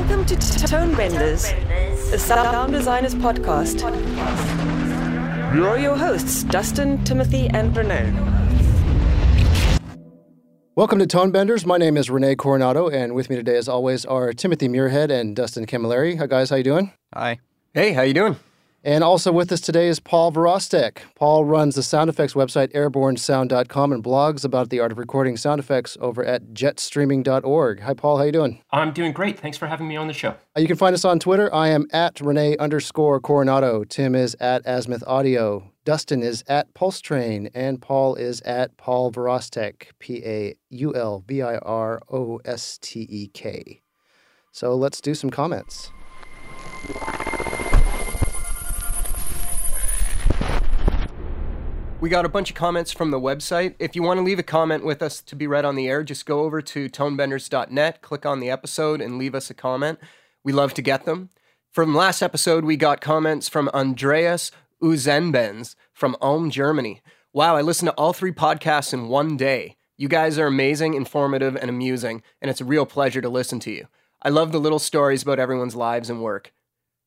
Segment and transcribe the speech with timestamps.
[0.00, 1.42] Welcome to Tone Benders,
[2.10, 3.82] the sound designers podcast.
[5.52, 8.10] Here are your hosts, Dustin, Timothy, and Renee.
[10.74, 11.66] Welcome to Tone Benders.
[11.66, 15.36] My name is Renee Coronado, and with me today, as always, are Timothy Muirhead and
[15.36, 16.16] Dustin Camilleri.
[16.16, 16.48] Hi, guys.
[16.48, 16.94] How you doing?
[17.12, 17.38] Hi.
[17.74, 18.36] Hey, how you doing?
[18.82, 20.98] And also with us today is Paul Virostek.
[21.14, 25.58] Paul runs the sound effects website airbornesound.com and blogs about the art of recording sound
[25.58, 27.80] effects over at jetstreaming.org.
[27.80, 28.16] Hi, Paul.
[28.16, 28.62] How you doing?
[28.70, 29.38] I'm doing great.
[29.38, 30.30] Thanks for having me on the show.
[30.56, 31.54] Uh, You can find us on Twitter.
[31.54, 33.84] I am at Renee underscore Coronado.
[33.84, 35.70] Tim is at Azimuth Audio.
[35.84, 37.50] Dustin is at Pulse Train.
[37.54, 42.78] And Paul is at Paul Virostek, P A U L V I R O S
[42.80, 43.82] T E K.
[44.52, 45.90] So let's do some comments.
[52.00, 53.74] We got a bunch of comments from the website.
[53.78, 56.02] If you want to leave a comment with us to be read on the air,
[56.02, 59.98] just go over to tonebenders.net, click on the episode, and leave us a comment.
[60.42, 61.28] We love to get them.
[61.70, 64.50] From last episode, we got comments from Andreas
[64.82, 67.02] Uzenbenz from Ulm, Germany.
[67.34, 69.76] Wow, I listened to all three podcasts in one day.
[69.98, 73.70] You guys are amazing, informative, and amusing, and it's a real pleasure to listen to
[73.70, 73.88] you.
[74.22, 76.54] I love the little stories about everyone's lives and work.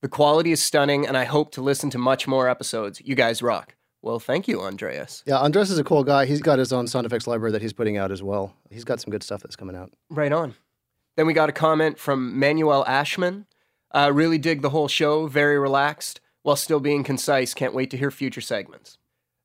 [0.03, 3.01] The quality is stunning, and I hope to listen to much more episodes.
[3.03, 3.73] You guys rock.
[4.03, 5.23] Well, thank you, Andreas.
[5.25, 6.25] Yeah, Andreas is a cool guy.
[6.25, 8.53] He's got his own sound effects library that he's putting out as well.
[8.69, 9.93] He's got some good stuff that's coming out.
[10.09, 10.55] Right on.
[11.15, 13.45] Then we got a comment from Manuel Ashman.
[13.91, 17.53] Uh, really dig the whole show, very relaxed, while still being concise.
[17.53, 18.97] Can't wait to hear future segments.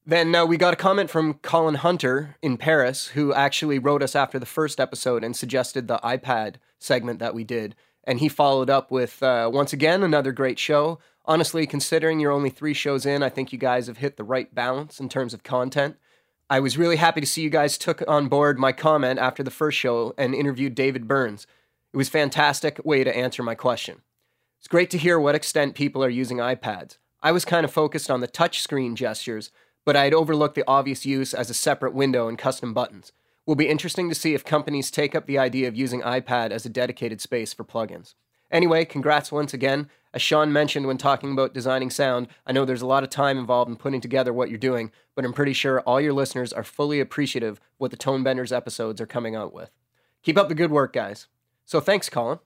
[0.05, 4.17] Then uh, we got a comment from Colin Hunter in Paris, who actually wrote us
[4.17, 7.77] after the first episode and suggested the iPad segment that we did.
[8.03, 10.99] And he followed up with, uh, once again, another great show.
[11.29, 14.53] Honestly, considering you're only three shows in, I think you guys have hit the right
[14.55, 15.97] balance in terms of content.
[16.49, 19.51] I was really happy to see you guys took on board my comment after the
[19.51, 21.47] first show and interviewed David Burns.
[21.93, 24.01] It was fantastic way to answer my question.
[24.59, 26.97] It's great to hear what extent people are using iPads.
[27.23, 29.51] I was kind of focused on the touchscreen gestures,
[29.85, 33.13] but I had overlooked the obvious use as a separate window and custom buttons.
[33.45, 36.65] Will be interesting to see if companies take up the idea of using iPad as
[36.65, 38.15] a dedicated space for plugins.
[38.51, 39.91] Anyway, congrats once again.
[40.15, 43.39] As Sean mentioned when talking about designing sound, I know there's a lot of time
[43.39, 46.65] involved in putting together what you're doing, but I'm pretty sure all your listeners are
[46.65, 49.71] fully appreciative what the Tone Benders episodes are coming out with.
[50.23, 51.27] Keep up the good work, guys.
[51.65, 52.39] So thanks, Colin.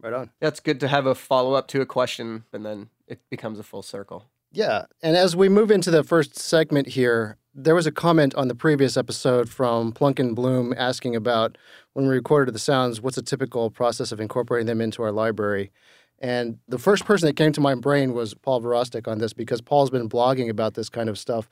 [0.00, 0.30] Right on.
[0.40, 3.62] That's good to have a follow up to a question, and then it becomes a
[3.62, 4.24] full circle.
[4.52, 4.86] Yeah.
[5.02, 8.54] And as we move into the first segment here, there was a comment on the
[8.54, 11.58] previous episode from Plunkin Bloom asking about
[11.92, 15.72] when we recorded the sounds, what's a typical process of incorporating them into our library?
[16.20, 19.60] And the first person that came to my brain was Paul Virostek on this because
[19.60, 21.48] Paul's been blogging about this kind of stuff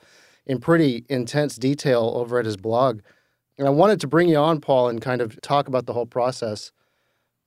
[0.47, 3.01] in pretty intense detail over at his blog.
[3.57, 6.07] And I wanted to bring you on, Paul, and kind of talk about the whole
[6.07, 6.71] process.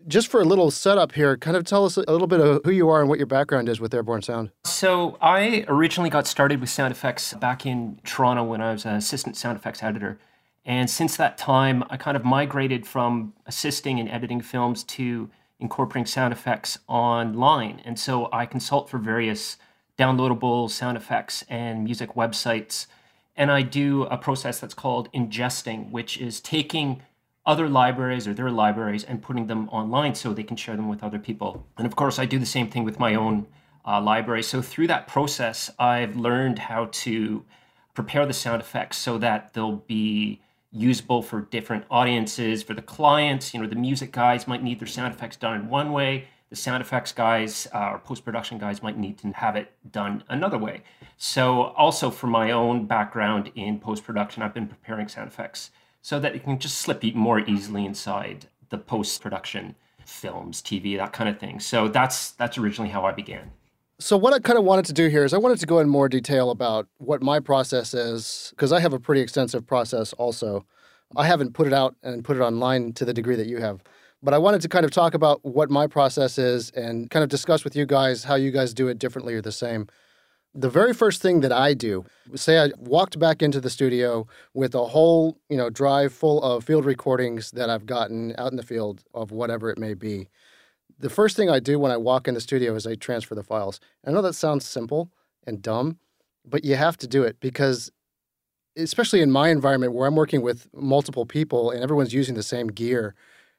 [0.08, 2.72] Just for a little setup here, kind of tell us a little bit of who
[2.72, 4.52] you are and what your background is with Airborne Sound.
[4.66, 8.96] So, I originally got started with sound effects back in Toronto when I was an
[8.96, 10.18] assistant sound effects editor.
[10.66, 15.30] And since that time, I kind of migrated from assisting and editing films to
[15.62, 17.82] incorporating sound effects online.
[17.86, 19.58] And so I consult for various
[19.98, 22.88] downloadable sound effects and music websites.
[23.36, 27.04] And I do a process that's called ingesting, which is taking
[27.46, 31.04] other libraries or their libraries and putting them online so they can share them with
[31.04, 31.66] other people.
[31.78, 33.48] And of course, I do the same thing with my own
[33.86, 34.44] uh, library.
[34.44, 37.46] So through that process, I've learned how to
[37.94, 43.54] prepare the sound effects so that they'll be usable for different audiences for the clients.
[43.54, 46.28] You know the music guys might need their sound effects done in one way.
[46.50, 50.58] The sound effects guys uh, or post-production guys might need to have it done another
[50.58, 50.82] way.
[51.18, 55.72] So also for my own background in post-production i've been preparing sound effects
[56.02, 61.30] so that it can just slip more easily inside the post-production films tv that kind
[61.30, 61.60] of thing.
[61.60, 63.52] So that's that's originally how i began
[64.02, 65.88] So what I kind of wanted to do here is I wanted to go in
[65.88, 70.66] more detail about what my process is because I have a pretty extensive process also.
[71.16, 73.84] I haven't put it out and put it online to the degree that you have.
[74.24, 77.30] But I wanted to kind of talk about what my process is and kind of
[77.30, 79.86] discuss with you guys how you guys do it differently or the same.
[80.56, 82.04] The very first thing that I do,
[82.34, 84.26] say I walked back into the studio
[84.56, 88.58] with a whole, you know, drive full of field recordings that I've gotten out in
[88.58, 90.28] the field of whatever it may be
[91.02, 93.44] the first thing I do when I walk in the studio is I transfer the
[93.44, 93.80] files.
[94.06, 95.12] I know that sounds simple
[95.46, 95.98] and dumb,
[96.46, 97.92] but you have to do it because,
[98.78, 102.68] especially in my environment where I'm working with multiple people and everyone's using the same
[102.68, 103.16] gear,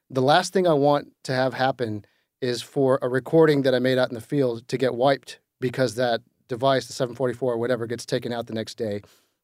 [0.09, 2.05] the last thing I want to have happen
[2.41, 5.95] is for a recording that I made out in the field to get wiped because
[5.97, 9.01] that device, the 744 or whatever, gets taken out the next day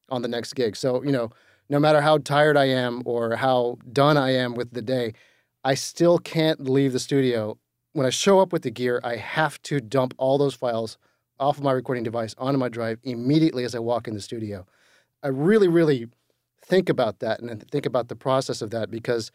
[0.09, 0.77] on the next gig.
[0.77, 1.31] So, you know,
[1.69, 5.15] no matter how tired I am or how done I am with the day,
[5.65, 7.59] I still can't leave the studio
[7.99, 10.99] when I show up with the gear, I have to dump all those files
[11.41, 14.65] off of my recording device onto my drive immediately as I walk in the studio.
[15.25, 16.07] I really, really
[16.65, 19.33] think about that and think about the process of that because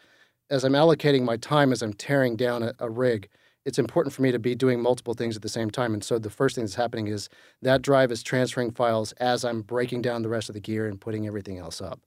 [0.49, 3.27] as I'm allocating my time as I'm tearing down a, a rig,
[3.65, 5.93] it's important for me to be doing multiple things at the same time.
[5.93, 7.27] And so the first thing that's happening is
[7.61, 11.01] that drive is transferring files as I'm breaking down the rest of the gear and
[11.01, 11.99] putting everything else up.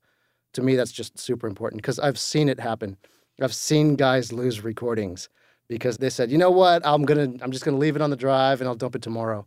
[0.55, 2.97] To me, that's just super important because I've seen it happen.
[3.43, 5.29] I've seen guys lose recordings
[5.69, 8.17] because they said, you know what, I'm gonna, I'm just gonna leave it on the
[8.17, 9.47] drive and I'll dump it tomorrow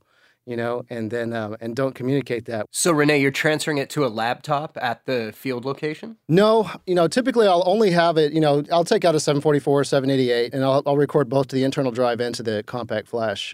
[0.50, 2.66] you know, and then um, and don't communicate that.
[2.72, 6.18] So Renee, you're transferring it to a laptop at the field location?
[6.28, 8.34] No, you know, typically I'll only have it.
[8.34, 11.64] You know, I'll take out a 744, 788, and I'll, I'll record both to the
[11.64, 13.54] internal drive and to the compact flash.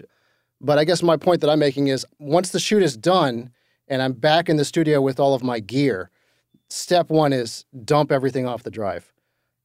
[0.58, 3.50] But I guess my point that I'm making is once the shoot is done
[3.88, 6.10] and I'm back in the studio with all of my gear,
[6.70, 9.12] step one is dump everything off the drive.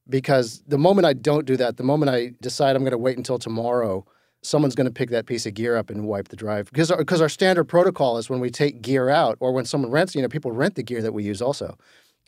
[0.08, 3.16] Because the moment I don't do that, the moment I decide I'm going to wait
[3.16, 4.04] until tomorrow
[4.42, 6.70] someone's going to pick that piece of gear up and wipe the drive.
[6.70, 10.14] Because because our standard protocol is when we take gear out or when someone rents
[10.14, 11.78] you know people rent the gear that we use also.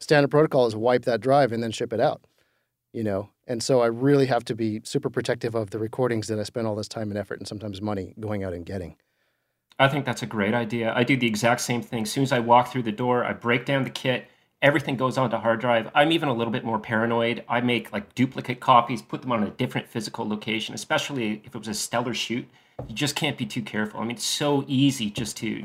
[0.01, 2.25] Standard protocol is wipe that drive and then ship it out
[2.95, 3.29] you know?
[3.47, 6.67] And so i really have to be super protective of the recordings that i spend
[6.67, 8.97] all this time and effort and sometimes money going out and getting.
[9.79, 10.95] I think that's a great idea.
[10.95, 12.05] I do the exact same thing.
[12.05, 14.29] As soon as i walk through the door i break down the kit
[14.65, 15.91] everything goes onto hard drive.
[15.95, 17.45] I'm even a little bit more paranoid.
[17.51, 21.59] I make like duplicate copies, put them on a different physical location, especially if it
[21.59, 22.49] was a stellar shoot.
[22.89, 24.01] You just can't be too careful.
[24.01, 25.63] I mean, it's so easy just to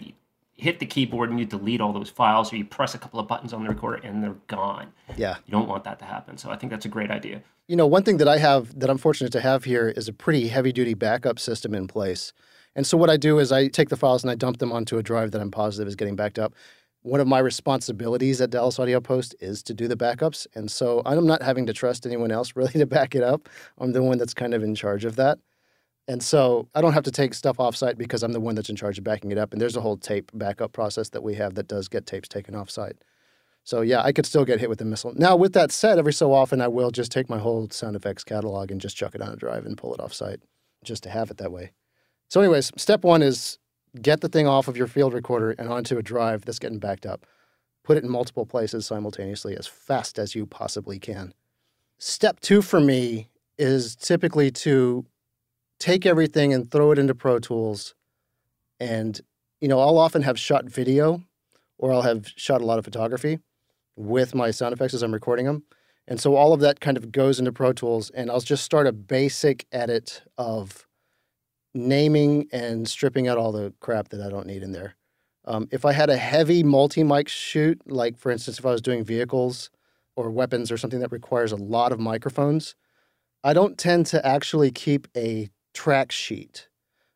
[0.57, 3.27] hit the keyboard and you delete all those files or you press a couple of
[3.29, 4.91] buttons on the recorder and they're gone.
[5.15, 5.37] Yeah.
[5.45, 6.37] You don't want that to happen.
[6.37, 7.41] So I think that's a great idea.
[7.67, 10.13] You know, one thing that I have that I'm fortunate to have here is a
[10.13, 12.33] pretty heavy duty backup system in place.
[12.75, 14.97] And so what I do is I take the files and I dump them onto
[14.97, 16.53] a drive that I'm positive is getting backed up
[17.01, 20.47] one of my responsibilities at Dallas Audio Post is to do the backups.
[20.55, 23.49] And so I'm not having to trust anyone else really to back it up.
[23.77, 25.39] I'm the one that's kind of in charge of that.
[26.07, 28.75] And so I don't have to take stuff offsite because I'm the one that's in
[28.75, 29.53] charge of backing it up.
[29.53, 32.55] And there's a whole tape backup process that we have that does get tapes taken
[32.55, 32.97] offsite.
[33.63, 35.13] So yeah, I could still get hit with a missile.
[35.15, 38.23] Now, with that said, every so often I will just take my whole sound effects
[38.23, 40.39] catalog and just chuck it on a drive and pull it offsite
[40.83, 41.71] just to have it that way.
[42.29, 43.58] So, anyways, step one is
[44.01, 47.05] get the thing off of your field recorder and onto a drive that's getting backed
[47.05, 47.25] up.
[47.83, 51.33] Put it in multiple places simultaneously as fast as you possibly can.
[51.97, 55.05] Step two for me is typically to
[55.79, 57.95] take everything and throw it into Pro Tools.
[58.79, 59.19] And,
[59.59, 61.23] you know, I'll often have shot video
[61.77, 63.39] or I'll have shot a lot of photography
[63.95, 65.63] with my sound effects as I'm recording them.
[66.07, 68.87] And so all of that kind of goes into Pro Tools, and I'll just start
[68.87, 70.87] a basic edit of
[71.73, 74.95] naming and stripping out all the crap that I don't need in there.
[75.45, 78.81] Um, if I had a heavy multi mic shoot, like for instance, if I was
[78.81, 79.69] doing vehicles
[80.15, 82.75] or weapons or something that requires a lot of microphones,
[83.43, 86.67] I don't tend to actually keep a track sheet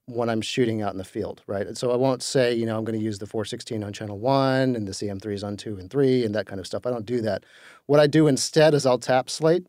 [0.06, 1.78] when I'm shooting out in the field, right?
[1.78, 4.76] So I won't say, you know, I'm going to use the 416 on channel one
[4.76, 6.86] and the CM3s on two and three and that kind of stuff.
[6.86, 7.46] I don't do that.
[7.86, 9.66] What I do instead is I'll tap slate.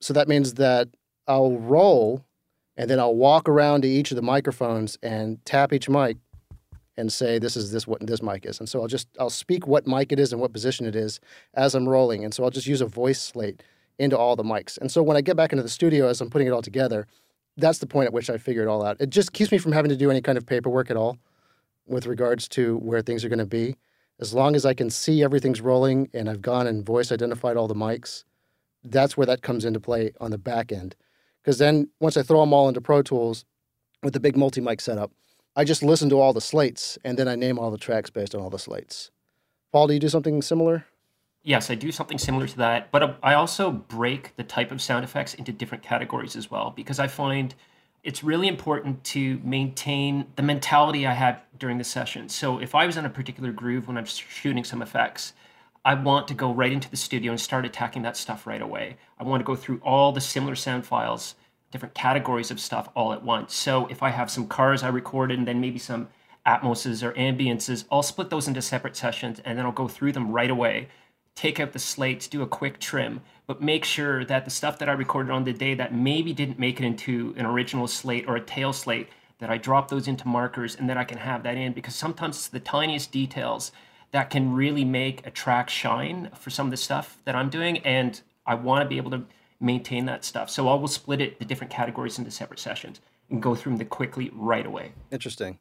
[0.00, 0.88] So that means that
[1.26, 2.24] I'll roll
[2.78, 6.16] and then I'll walk around to each of the microphones and tap each mic
[6.96, 8.60] and say this is this what this mic is.
[8.60, 11.20] And so I'll just I'll speak what mic it is and what position it is
[11.54, 12.24] as I'm rolling.
[12.24, 13.62] And so I'll just use a voice slate
[13.98, 14.78] into all the mics.
[14.78, 17.08] And so when I get back into the studio as I'm putting it all together,
[17.56, 18.96] that's the point at which I figure it all out.
[19.00, 21.18] It just keeps me from having to do any kind of paperwork at all
[21.88, 23.74] with regards to where things are going to be.
[24.20, 27.66] As long as I can see everything's rolling and I've gone and voice identified all
[27.66, 28.22] the mics,
[28.84, 30.94] that's where that comes into play on the back end.
[31.48, 33.46] Because then once I throw them all into Pro Tools
[34.02, 35.12] with the big multi mic setup,
[35.56, 38.34] I just listen to all the slates and then I name all the tracks based
[38.34, 39.10] on all the slates.
[39.72, 40.84] Paul, do you do something similar?
[41.42, 44.82] Yes, I do something similar to that, but um, I also break the type of
[44.82, 47.54] sound effects into different categories as well because I find
[48.04, 52.28] it's really important to maintain the mentality I had during the session.
[52.28, 55.32] So if I was in a particular groove when I'm shooting some effects,
[55.82, 58.98] I want to go right into the studio and start attacking that stuff right away.
[59.18, 61.34] I want to go through all the similar sound files,
[61.70, 63.54] different categories of stuff all at once.
[63.54, 66.08] So if I have some cars I recorded and then maybe some
[66.46, 70.32] atmoses or ambiances, I'll split those into separate sessions and then I'll go through them
[70.32, 70.88] right away.
[71.34, 74.88] Take out the slates, do a quick trim, but make sure that the stuff that
[74.88, 78.36] I recorded on the day that maybe didn't make it into an original slate or
[78.36, 79.08] a tail slate,
[79.38, 82.36] that I drop those into markers and then I can have that in because sometimes
[82.36, 83.72] it's the tiniest details
[84.10, 87.78] that can really make a track shine for some of the stuff that I'm doing.
[87.78, 89.24] And I want to be able to
[89.60, 90.50] maintain that stuff.
[90.50, 93.00] So I will split it the different categories into separate sessions
[93.30, 94.92] and go through them quickly right away.
[95.10, 95.58] Interesting.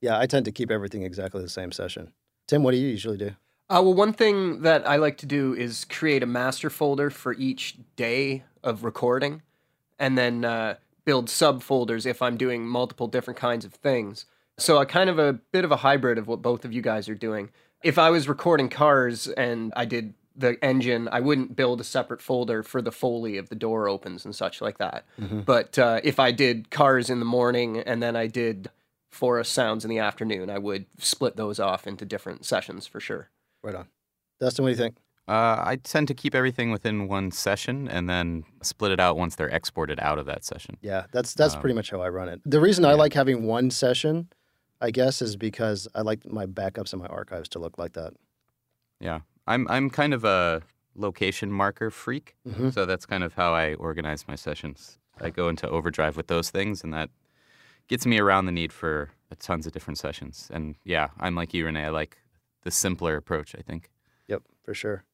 [0.00, 2.12] Yeah, I tend to keep everything exactly the same session.
[2.46, 3.30] Tim, what do you usually do?
[3.68, 7.34] Uh, well, one thing that I like to do is create a master folder for
[7.34, 9.42] each day of recording,
[9.98, 14.26] and then uh, build subfolders if I'm doing multiple different kinds of things.
[14.58, 17.08] So a kind of a bit of a hybrid of what both of you guys
[17.08, 17.50] are doing.
[17.82, 22.20] If I was recording cars and I did the engine, I wouldn't build a separate
[22.20, 25.04] folder for the foley of the door opens and such like that.
[25.20, 25.40] Mm-hmm.
[25.40, 28.70] But uh, if I did cars in the morning and then I did
[29.10, 33.30] forest sounds in the afternoon, I would split those off into different sessions for sure.
[33.62, 33.88] Right on.
[34.40, 34.96] Dustin, what do you think?
[35.28, 39.36] Uh, I tend to keep everything within one session and then split it out once
[39.36, 40.76] they're exported out of that session.
[40.80, 42.40] Yeah, that's that's Um, pretty much how I run it.
[42.44, 44.28] The reason I like having one session,
[44.80, 48.14] I guess, is because I like my backups and my archives to look like that.
[48.98, 50.62] Yeah, I'm I'm kind of a
[50.94, 52.72] location marker freak, Mhm.
[52.74, 54.98] so that's kind of how I organize my sessions.
[55.20, 57.10] I go into overdrive with those things, and that
[57.88, 60.48] gets me around the need for tons of different sessions.
[60.52, 61.84] And yeah, I'm like you, Renee.
[61.86, 62.18] I like
[62.62, 63.54] the simpler approach.
[63.56, 63.90] I think.
[64.28, 65.04] Yep, for sure.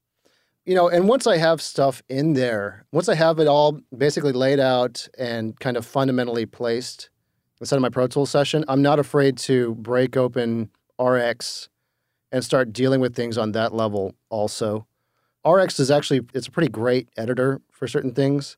[0.65, 4.33] You know, and once I have stuff in there, once I have it all basically
[4.33, 7.09] laid out and kind of fundamentally placed
[7.61, 11.69] inside of my Pro Tools session, I'm not afraid to break open RX
[12.33, 14.87] and start dealing with things on that level also.
[15.47, 18.57] RX is actually it's a pretty great editor for certain things.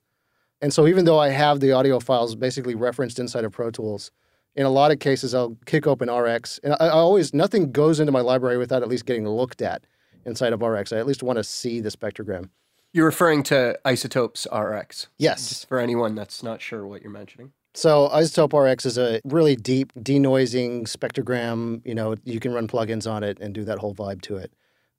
[0.61, 4.11] And so even though I have the audio files basically referenced inside of Pro Tools,
[4.57, 8.01] in a lot of cases I'll kick open RX and I, I always nothing goes
[8.01, 9.85] into my library without at least getting looked at
[10.25, 10.93] inside of RX.
[10.93, 12.51] I at least want to see the spectrogram.
[12.93, 15.09] You're referring to iZotope's RX.
[15.19, 15.49] Yes.
[15.49, 17.53] Just for anyone that's not sure what you're mentioning.
[17.75, 21.81] So iZotope RX is a really deep denoising spectrogram.
[21.85, 24.53] You know, you can run plugins on it and do that whole vibe to it.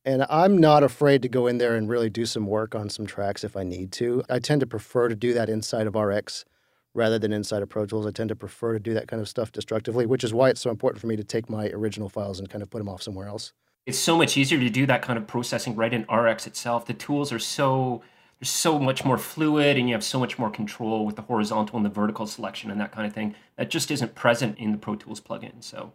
[0.06, 3.06] And I'm not afraid to go in there and really do some work on some
[3.06, 4.24] tracks if I need to.
[4.30, 6.46] I tend to prefer to do that inside of RX
[6.94, 8.08] rather than inside of Pro Tools.
[8.08, 10.62] I tend to prefer to do that kind of stuff destructively, which is why it's
[10.62, 13.02] so important for me to take my original files and kind of put them off
[13.02, 13.54] somewhere else.
[13.86, 16.86] It's so much easier to do that kind of processing right in RX itself.
[16.86, 18.02] The tools are so
[18.40, 21.76] they're so much more fluid and you have so much more control with the horizontal
[21.76, 23.36] and the vertical selection and that kind of thing.
[23.58, 25.62] That just isn't present in the Pro Tools plugin.
[25.62, 25.92] So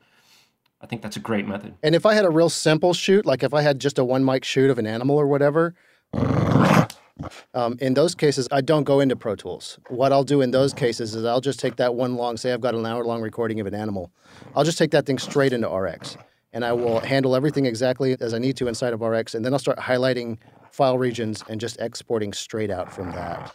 [0.83, 1.75] I think that's a great method.
[1.83, 4.25] And if I had a real simple shoot, like if I had just a one
[4.25, 5.75] mic shoot of an animal or whatever,
[7.55, 9.79] um, in those cases, I don't go into Pro Tools.
[9.89, 12.61] What I'll do in those cases is I'll just take that one long, say I've
[12.61, 14.13] got an hour long recording of an animal,
[14.55, 16.19] I'll just take that thing straight into RX.
[16.53, 19.35] And I will handle everything exactly as I need to inside of RX.
[19.35, 20.39] And then I'll start highlighting
[20.75, 23.55] file regions and just exporting straight out from that.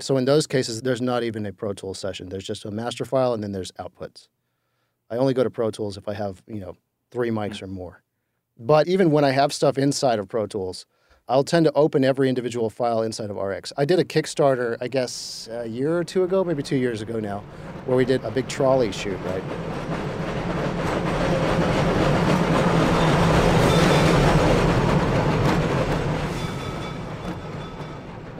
[0.00, 2.30] So in those cases, there's not even a Pro Tools session.
[2.30, 4.28] There's just a master file and then there's outputs.
[5.10, 6.76] I only go to Pro Tools if I have, you know,
[7.10, 8.02] three mics or more.
[8.58, 10.86] But even when I have stuff inside of Pro Tools,
[11.28, 13.74] I'll tend to open every individual file inside of RX.
[13.76, 17.20] I did a Kickstarter, I guess, a year or two ago, maybe two years ago
[17.20, 17.40] now,
[17.84, 20.03] where we did a big trolley shoot, right?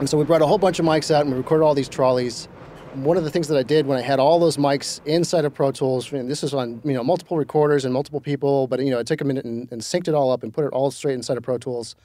[0.05, 1.89] And so we brought a whole bunch of mics out and we recorded all these
[1.89, 2.47] trolleys.
[2.93, 5.55] One of the things that I did when I had all those mics inside of
[5.55, 8.91] Pro Tools, and this is on you know multiple recorders and multiple people, but you
[8.91, 10.91] know it took a minute and, and synced it all up and put it all
[10.91, 11.95] straight inside of Pro Tools.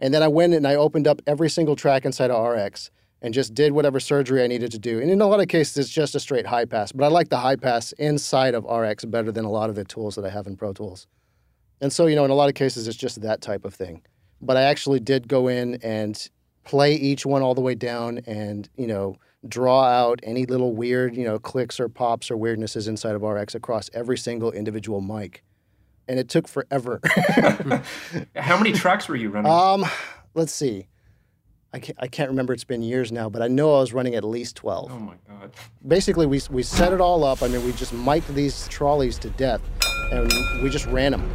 [0.00, 2.90] And then I went and I opened up every single track inside of RX
[3.22, 4.98] and just did whatever surgery I needed to do.
[4.98, 7.28] And in a lot of cases, it's just a straight high pass, but I like
[7.28, 10.30] the high pass inside of RX better than a lot of the tools that I
[10.30, 11.06] have in Pro Tools.
[11.80, 14.02] And so, you know, in a lot of cases, it's just that type of thing.
[14.42, 16.28] But I actually did go in and
[16.66, 19.16] play each one all the way down and, you know,
[19.48, 23.54] draw out any little weird, you know, clicks or pops or weirdnesses inside of RX
[23.54, 25.42] across every single individual mic.
[26.08, 27.00] And it took forever.
[28.36, 29.50] How many tracks were you running?
[29.50, 29.84] um,
[30.34, 30.88] let's see.
[31.72, 32.52] I can't, I can't remember.
[32.52, 34.90] It's been years now, but I know I was running at least 12.
[34.90, 35.52] oh my god.
[35.86, 37.42] Basically, we, we set it all up.
[37.42, 39.60] I mean, we just mic'd these trolleys to death
[40.12, 40.32] and
[40.62, 41.28] we just ran them.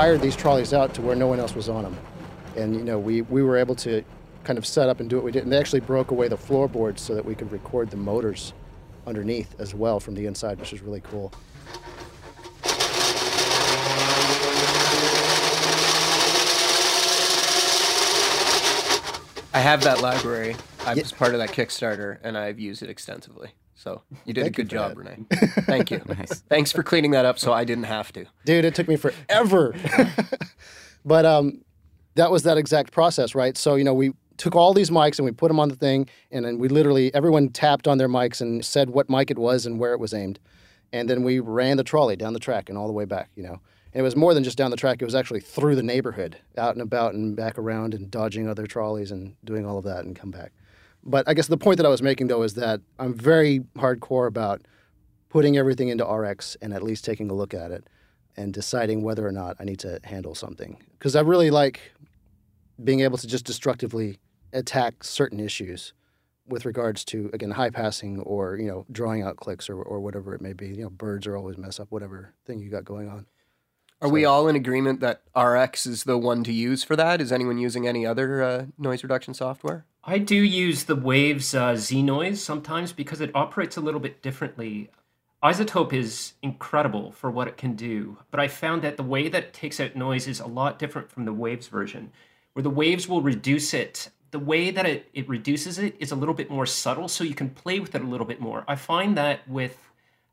[0.00, 1.94] Hired these trolleys out to where no one else was on them.
[2.56, 4.02] And, you know, we, we were able to
[4.44, 5.42] kind of set up and do what we did.
[5.42, 8.54] And they actually broke away the floorboards so that we could record the motors
[9.06, 11.34] underneath as well from the inside, which is really cool.
[19.52, 20.56] I have that library.
[20.86, 23.50] I was part of that Kickstarter, and I've used it extensively.
[23.80, 24.98] So you did Thank a good job, that.
[24.98, 25.24] Renee.
[25.62, 26.02] Thank you.
[26.06, 26.40] Nice.
[26.50, 28.26] Thanks for cleaning that up, so I didn't have to.
[28.44, 29.74] Dude, it took me forever.
[31.06, 31.62] but um,
[32.16, 33.56] that was that exact process, right?
[33.56, 36.10] So, you know, we took all these mics and we put them on the thing,
[36.30, 39.64] and then we literally, everyone tapped on their mics and said what mic it was
[39.64, 40.38] and where it was aimed.
[40.92, 43.42] And then we ran the trolley down the track and all the way back, you
[43.42, 43.62] know.
[43.94, 46.36] And it was more than just down the track, it was actually through the neighborhood,
[46.58, 50.04] out and about and back around and dodging other trolleys and doing all of that
[50.04, 50.52] and come back.
[51.04, 54.26] But I guess the point that I was making though is that I'm very hardcore
[54.26, 54.62] about
[55.28, 57.88] putting everything into RX and at least taking a look at it
[58.36, 60.82] and deciding whether or not I need to handle something.
[60.98, 61.92] Because I really like
[62.82, 64.18] being able to just destructively
[64.52, 65.92] attack certain issues
[66.46, 70.34] with regards to again high passing or you know drawing out clicks or, or whatever
[70.34, 70.68] it may be.
[70.68, 73.26] You know, birds are always mess up whatever thing you got going on.
[74.02, 77.20] Are so, we all in agreement that RX is the one to use for that?
[77.20, 79.84] Is anyone using any other uh, noise reduction software?
[80.02, 84.22] I do use the Waves uh, Z Noise sometimes because it operates a little bit
[84.22, 84.90] differently.
[85.42, 89.44] iZotope is incredible for what it can do, but I found that the way that
[89.44, 92.12] it takes out noise is a lot different from the Waves version,
[92.54, 96.16] where the Waves will reduce it the way that it, it reduces it is a
[96.16, 98.64] little bit more subtle, so you can play with it a little bit more.
[98.66, 99.76] I find that with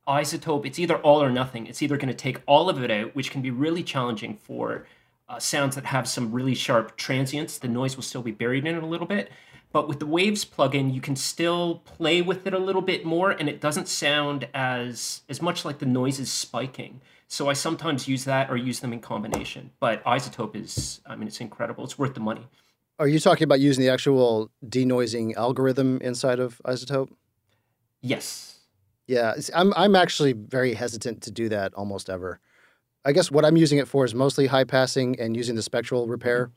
[0.08, 1.68] iZotope, it's either all or nothing.
[1.68, 4.86] It's either going to take all of it out, which can be really challenging for
[5.28, 7.58] uh, sounds that have some really sharp transients.
[7.58, 9.32] The noise will still be buried in it a little bit.
[9.78, 13.30] But with the Waves plugin, you can still play with it a little bit more,
[13.30, 17.00] and it doesn't sound as as much like the noise is spiking.
[17.28, 19.70] So I sometimes use that or use them in combination.
[19.80, 21.84] But iZotope is, I mean, it's incredible.
[21.84, 22.48] It's worth the money.
[22.98, 27.12] Are you talking about using the actual denoising algorithm inside of iZotope?
[28.02, 28.62] Yes.
[29.06, 32.40] Yeah, I'm I'm actually very hesitant to do that almost ever.
[33.06, 36.08] I guess what I'm using it for is mostly high passing and using the spectral
[36.08, 36.50] repair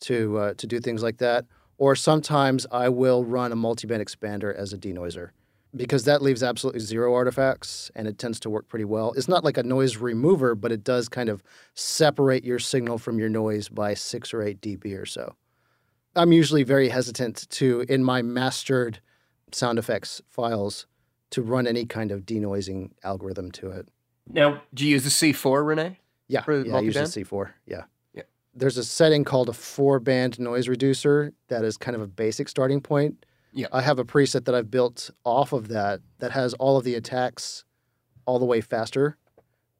[0.00, 1.46] to uh, to do things like that.
[1.78, 5.30] Or sometimes I will run a multiband expander as a denoiser
[5.74, 9.12] because that leaves absolutely zero artifacts and it tends to work pretty well.
[9.16, 11.42] It's not like a noise remover, but it does kind of
[11.74, 15.34] separate your signal from your noise by six or eight dB or so.
[16.14, 19.00] I'm usually very hesitant to, in my mastered
[19.52, 20.86] sound effects files,
[21.30, 23.88] to run any kind of denoising algorithm to it.
[24.28, 25.98] Now, do you use the C4, Renee?
[26.28, 27.50] Yeah, yeah I use the C4.
[27.66, 27.82] Yeah.
[28.56, 32.48] There's a setting called a four band noise reducer that is kind of a basic
[32.48, 33.26] starting point.
[33.52, 33.66] Yeah.
[33.72, 36.94] I have a preset that I've built off of that that has all of the
[36.94, 37.64] attacks
[38.24, 39.16] all the way faster.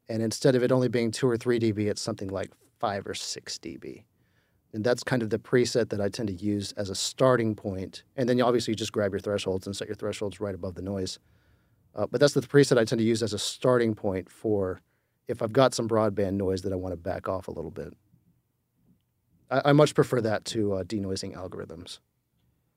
[0.09, 3.15] And instead of it only being two or three dB, it's something like five or
[3.15, 4.05] six dB.
[4.73, 8.05] And that's kind of the preset that I tend to use as a starting point.
[8.15, 10.83] And then you obviously just grab your thresholds and set your thresholds right above the
[10.83, 11.19] noise.
[11.95, 14.83] Uh, but that's the preset I tend to use as a starting point for
[15.29, 17.95] if I've got some broadband noise that I want to back off a little bit.
[19.51, 21.99] I, I much prefer that to uh, denoising algorithms.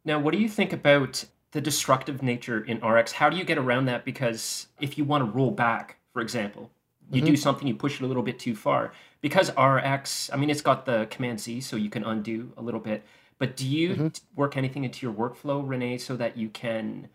[0.05, 3.11] Now, what do you think about the destructive nature in RX?
[3.11, 4.05] How do you get around that?
[4.05, 6.71] Because if you want to roll back, for example,
[7.11, 7.31] you mm-hmm.
[7.31, 8.91] do something, you push it a little bit too far.
[9.21, 12.79] Because RX, I mean, it's got the Command Z, so you can undo a little
[12.79, 13.03] bit.
[13.37, 14.07] But do you mm-hmm.
[14.35, 17.09] work anything into your workflow, Renee, so that you can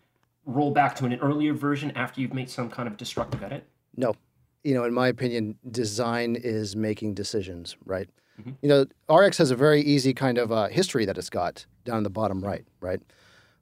[0.45, 3.65] roll back to an earlier version after you've made some kind of destructive edit?
[3.95, 4.15] No.
[4.63, 8.09] You know, in my opinion, design is making decisions, right?
[8.39, 8.51] Mm-hmm.
[8.61, 12.03] You know, RX has a very easy kind of uh, history that it's got down
[12.03, 13.01] the bottom right, right?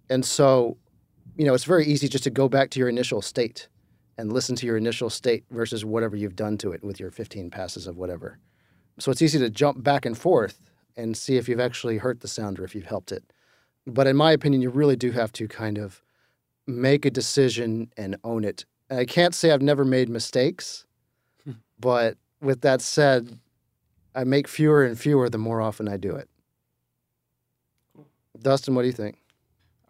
[0.09, 0.77] And so,
[1.35, 3.67] you know, it's very easy just to go back to your initial state
[4.17, 7.49] and listen to your initial state versus whatever you've done to it with your 15
[7.49, 8.39] passes of whatever.
[8.99, 10.61] So it's easy to jump back and forth
[10.95, 13.23] and see if you've actually hurt the sound or if you've helped it.
[13.87, 16.01] But in my opinion, you really do have to kind of
[16.67, 18.65] make a decision and own it.
[18.89, 20.85] And I can't say I've never made mistakes,
[21.43, 21.53] hmm.
[21.79, 23.39] but with that said,
[24.15, 26.29] I make fewer and fewer the more often I do it.
[28.41, 29.17] Dustin, what do you think?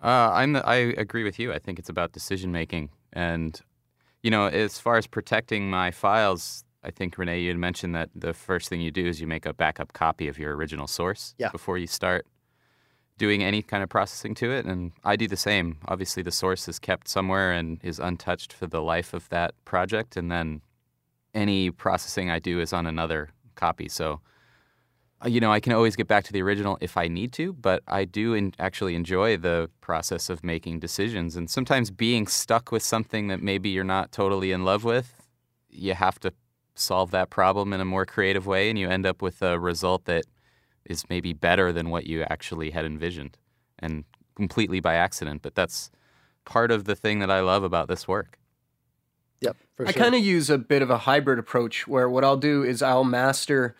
[0.01, 1.53] Uh, I'm the, I agree with you.
[1.53, 3.59] I think it's about decision making, and
[4.21, 8.09] you know, as far as protecting my files, I think Renee, you had mentioned that
[8.13, 11.35] the first thing you do is you make a backup copy of your original source
[11.37, 11.49] yeah.
[11.49, 12.25] before you start
[13.17, 14.65] doing any kind of processing to it.
[14.65, 15.77] And I do the same.
[15.87, 20.17] Obviously, the source is kept somewhere and is untouched for the life of that project.
[20.17, 20.61] And then
[21.33, 23.89] any processing I do is on another copy.
[23.89, 24.21] So
[25.23, 27.53] uh, you know, I can always get back to the original if I need to,
[27.53, 31.35] but I do in, actually enjoy the process of making decisions.
[31.35, 35.21] And sometimes being stuck with something that maybe you're not totally in love with,
[35.69, 36.33] you have to
[36.75, 40.05] solve that problem in a more creative way, and you end up with a result
[40.05, 40.25] that
[40.85, 43.37] is maybe better than what you actually had envisioned,
[43.79, 44.03] and
[44.35, 45.41] completely by accident.
[45.41, 45.89] But that's
[46.45, 48.37] part of the thing that I love about this work.
[49.43, 50.03] Yep, I sure.
[50.03, 53.03] kind of use a bit of a hybrid approach where what I'll do is I'll
[53.03, 53.75] master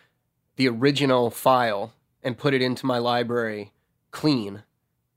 [0.56, 3.72] the original file and put it into my library
[4.10, 4.62] clean.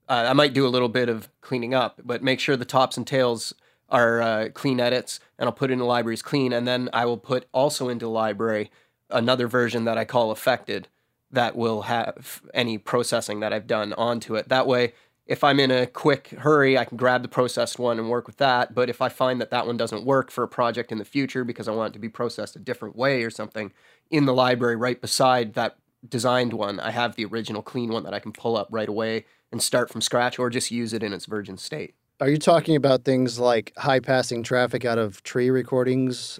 [0.09, 2.97] Uh, I might do a little bit of cleaning up, but make sure the tops
[2.97, 3.53] and tails
[3.89, 7.05] are uh, clean edits, and I'll put it in the libraries clean, and then I
[7.05, 8.71] will put also into the library
[9.09, 10.87] another version that I call affected
[11.31, 14.49] that will have any processing that I've done onto it.
[14.49, 14.93] That way,
[15.27, 18.37] if I'm in a quick hurry, I can grab the processed one and work with
[18.37, 18.73] that.
[18.73, 21.43] But if I find that that one doesn't work for a project in the future
[21.43, 23.73] because I want it to be processed a different way or something,
[24.09, 28.13] in the library right beside that designed one, I have the original clean one that
[28.13, 31.11] I can pull up right away and start from scratch or just use it in
[31.11, 31.95] its virgin state.
[32.21, 36.39] Are you talking about things like high passing traffic out of tree recordings?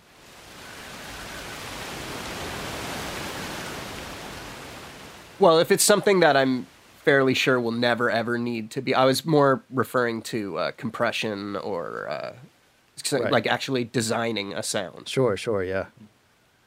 [5.40, 6.66] Well, if it's something that I'm
[7.08, 11.56] fairly sure will never ever need to be, I was more referring to uh, compression
[11.56, 12.34] or uh,
[13.14, 13.32] Right.
[13.32, 15.08] like actually designing a sound.
[15.08, 15.86] Sure, sure, yeah.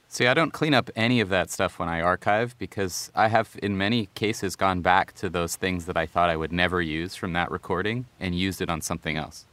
[0.08, 3.58] See, I don't clean up any of that stuff when I archive because I have,
[3.62, 7.14] in many cases, gone back to those things that I thought I would never use
[7.14, 9.44] from that recording and used it on something else.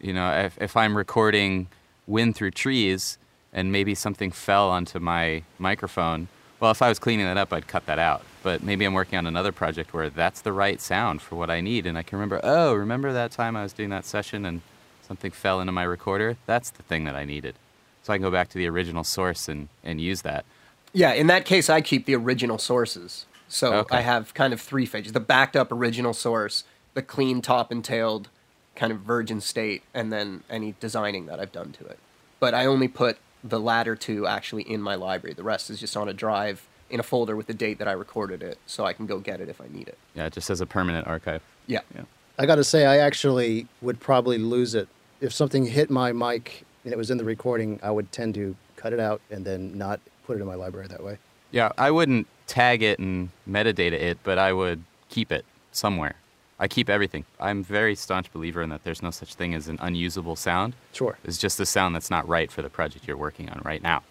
[0.00, 1.66] You know, if, if I'm recording
[2.06, 3.18] wind through trees
[3.52, 6.28] and maybe something fell onto my microphone,
[6.60, 8.22] well, if I was cleaning that up, I'd cut that out.
[8.42, 11.60] But maybe I'm working on another project where that's the right sound for what I
[11.60, 11.86] need.
[11.86, 14.62] And I can remember, oh, remember that time I was doing that session and
[15.06, 16.36] something fell into my recorder?
[16.46, 17.56] That's the thing that I needed.
[18.02, 20.44] So I can go back to the original source and, and use that.
[20.92, 23.26] Yeah, in that case, I keep the original sources.
[23.48, 23.98] So Okay.
[23.98, 26.64] I have kind of three phases the backed up original source,
[26.94, 28.28] the clean top and tailed
[28.76, 31.98] kind of virgin state, and then any designing that I've done to it.
[32.40, 35.34] But I only put the latter two actually in my library.
[35.34, 37.92] The rest is just on a drive in a folder with the date that I
[37.92, 39.98] recorded it, so I can go get it if I need it.
[40.14, 41.42] Yeah, it just as a permanent archive.
[41.66, 41.80] Yeah.
[41.94, 42.02] Yeah.
[42.38, 44.88] I got to say, I actually would probably lose it.
[45.20, 48.54] If something hit my mic and it was in the recording, I would tend to
[48.76, 51.18] cut it out and then not put it in my library that way.
[51.50, 56.16] Yeah, I wouldn't tag it and metadata it, but I would keep it somewhere.
[56.58, 57.24] I keep everything.
[57.38, 60.74] I'm a very staunch believer in that there's no such thing as an unusable sound.
[60.92, 61.18] Sure.
[61.24, 64.02] It's just a sound that's not right for the project you're working on right now.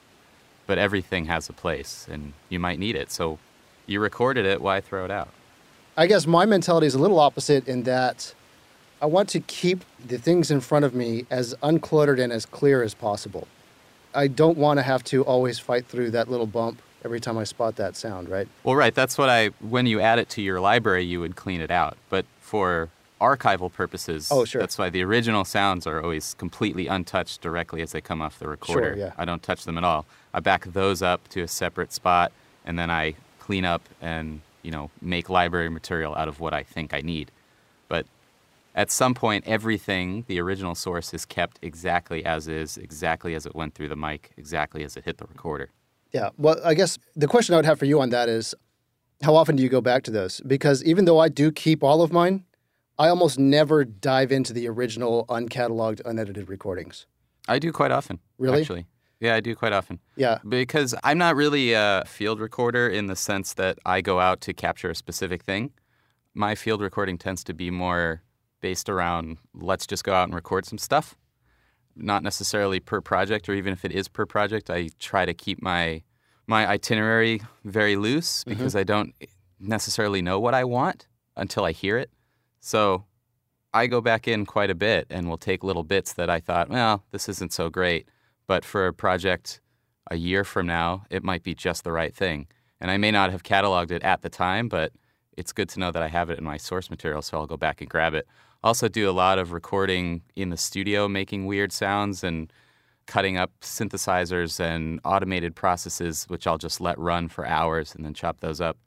[0.67, 3.11] But everything has a place, and you might need it.
[3.11, 3.39] So
[3.87, 5.29] you recorded it, why throw it out?
[5.97, 8.33] I guess my mentality is a little opposite in that
[9.01, 12.83] I want to keep the things in front of me as uncluttered and as clear
[12.83, 13.47] as possible.
[14.13, 17.43] I don't want to have to always fight through that little bump every time I
[17.45, 18.47] spot that sound, right?
[18.63, 18.93] Well, right.
[18.93, 19.49] That's what I.
[19.61, 21.97] When you add it to your library, you would clean it out.
[22.09, 22.89] But for
[23.21, 24.59] archival purposes, Oh, sure.
[24.59, 28.47] That's why the original sounds are always completely untouched directly as they come off the
[28.47, 28.95] recorder.
[28.95, 29.11] Sure, yeah.
[29.17, 30.05] I don't touch them at all.
[30.33, 32.33] I back those up to a separate spot,
[32.65, 36.63] and then I clean up and you know make library material out of what I
[36.63, 37.31] think I need.
[37.87, 38.07] But
[38.73, 43.55] at some point, everything, the original source, is kept exactly as is, exactly as it
[43.55, 45.69] went through the mic, exactly as it hit the recorder.
[46.15, 46.29] Yeah.
[46.37, 48.55] Well, I guess the question I would have for you on that is
[49.21, 50.39] how often do you go back to those?
[50.47, 52.45] Because even though I do keep all of mine,
[52.97, 57.05] I almost never dive into the original uncatalogued, unedited recordings.
[57.49, 58.19] I do quite often.
[58.37, 58.61] Really?
[58.61, 58.85] Actually.
[59.19, 59.99] Yeah, I do quite often.
[60.15, 60.37] Yeah.
[60.47, 64.53] Because I'm not really a field recorder in the sense that I go out to
[64.53, 65.73] capture a specific thing.
[66.33, 68.21] My field recording tends to be more
[68.61, 71.17] based around let's just go out and record some stuff.
[71.95, 75.61] Not necessarily per project, or even if it is per project, I try to keep
[75.61, 76.03] my
[76.47, 78.51] my itinerary very loose mm-hmm.
[78.51, 79.15] because I don't
[79.59, 82.11] necessarily know what I want until I hear it.
[82.59, 83.05] So
[83.73, 86.69] I go back in quite a bit and will take little bits that I thought,
[86.69, 88.07] well, this isn't so great.
[88.47, 89.59] But for a project
[90.11, 92.47] a year from now, it might be just the right thing.
[92.79, 94.91] And I may not have cataloged it at the time, but
[95.35, 97.57] it's good to know that I have it in my source material, so I'll go
[97.57, 98.27] back and grab it.
[98.65, 102.51] Also, do a lot of recording in the studio, making weird sounds and
[103.05, 108.15] cutting up synthesizers and automated processes, which I'll just let run for hours and then
[108.15, 108.79] chop those up.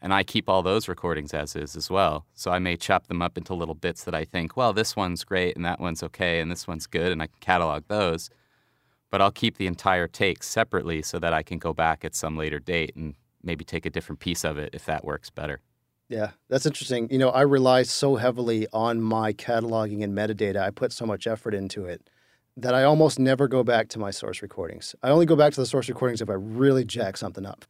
[0.00, 2.26] And I keep all those recordings as is as well.
[2.34, 5.24] So I may chop them up into little bits that I think, well, this one's
[5.24, 8.30] great and that one's okay and this one's good, and I can catalog those.
[9.10, 12.36] But I'll keep the entire take separately so that I can go back at some
[12.36, 15.60] later date and maybe take a different piece of it if that works better.
[16.08, 17.08] Yeah, that's interesting.
[17.10, 20.56] You know, I rely so heavily on my cataloging and metadata.
[20.56, 22.08] I put so much effort into it
[22.56, 24.94] that I almost never go back to my source recordings.
[25.02, 27.64] I only go back to the source recordings if I really jack something up.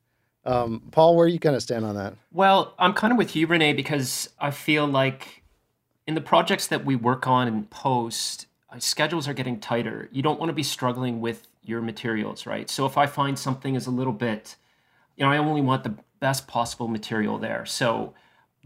[0.44, 2.14] Um, Paul, where you kind of stand on that?
[2.33, 5.42] Well, I'm kind of with you, Renee, because I feel like
[6.07, 10.09] in the projects that we work on in post, uh, schedules are getting tighter.
[10.11, 12.70] You don't want to be struggling with your materials, right?
[12.70, 14.57] So if I find something is a little bit,
[15.16, 17.66] you know, I only want the best possible material there.
[17.66, 18.14] So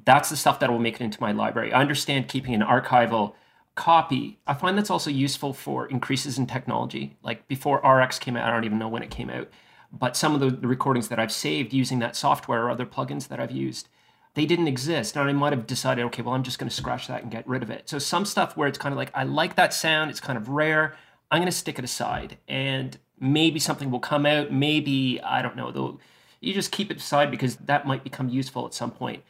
[0.05, 1.73] that's the stuff that will make it into my library.
[1.73, 3.35] I understand keeping an archival
[3.75, 4.39] copy.
[4.47, 7.17] I find that's also useful for increases in technology.
[7.23, 9.49] Like before RX came out, I don't even know when it came out,
[9.93, 13.29] but some of the, the recordings that I've saved using that software or other plugins
[13.29, 13.89] that I've used,
[14.35, 15.17] they didn't exist.
[15.17, 17.47] And I might have decided, okay, well, I'm just going to scratch that and get
[17.49, 17.89] rid of it.
[17.89, 20.49] So some stuff where it's kind of like, I like that sound, it's kind of
[20.49, 20.97] rare.
[21.31, 24.53] I'm going to stick it aside and maybe something will come out.
[24.53, 25.99] Maybe, I don't know, though.
[26.41, 29.23] You just keep it aside because that might become useful at some point.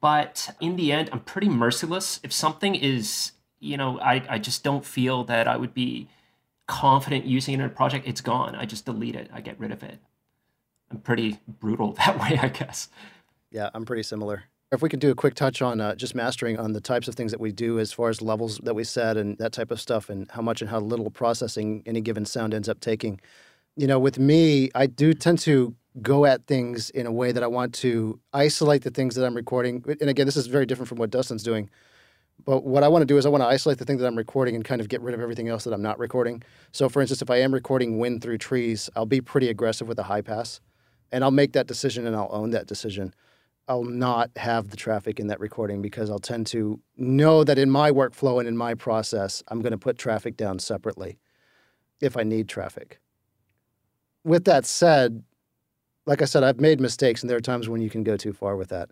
[0.00, 2.20] But in the end, I'm pretty merciless.
[2.22, 6.08] If something is, you know, I, I just don't feel that I would be
[6.66, 8.54] confident using it in a project, it's gone.
[8.54, 9.30] I just delete it.
[9.32, 9.98] I get rid of it.
[10.90, 12.88] I'm pretty brutal that way, I guess.
[13.50, 14.44] Yeah, I'm pretty similar.
[14.72, 17.14] If we could do a quick touch on uh, just mastering on the types of
[17.14, 19.80] things that we do as far as levels that we set and that type of
[19.80, 23.20] stuff, and how much and how little processing any given sound ends up taking.
[23.76, 27.42] You know, with me, I do tend to go at things in a way that
[27.42, 29.84] I want to isolate the things that I'm recording.
[30.00, 31.70] And again, this is very different from what Dustin's doing.
[32.44, 34.16] But what I want to do is I want to isolate the thing that I'm
[34.16, 36.42] recording and kind of get rid of everything else that I'm not recording.
[36.72, 39.96] So, for instance, if I am recording wind through trees, I'll be pretty aggressive with
[39.96, 40.60] the high pass,
[41.12, 43.14] and I'll make that decision and I'll own that decision.
[43.66, 47.70] I'll not have the traffic in that recording because I'll tend to know that in
[47.70, 51.18] my workflow and in my process, I'm going to put traffic down separately
[52.00, 53.00] if I need traffic.
[54.22, 55.22] With that said,
[56.06, 58.32] like I said, I've made mistakes, and there are times when you can go too
[58.32, 58.90] far with that.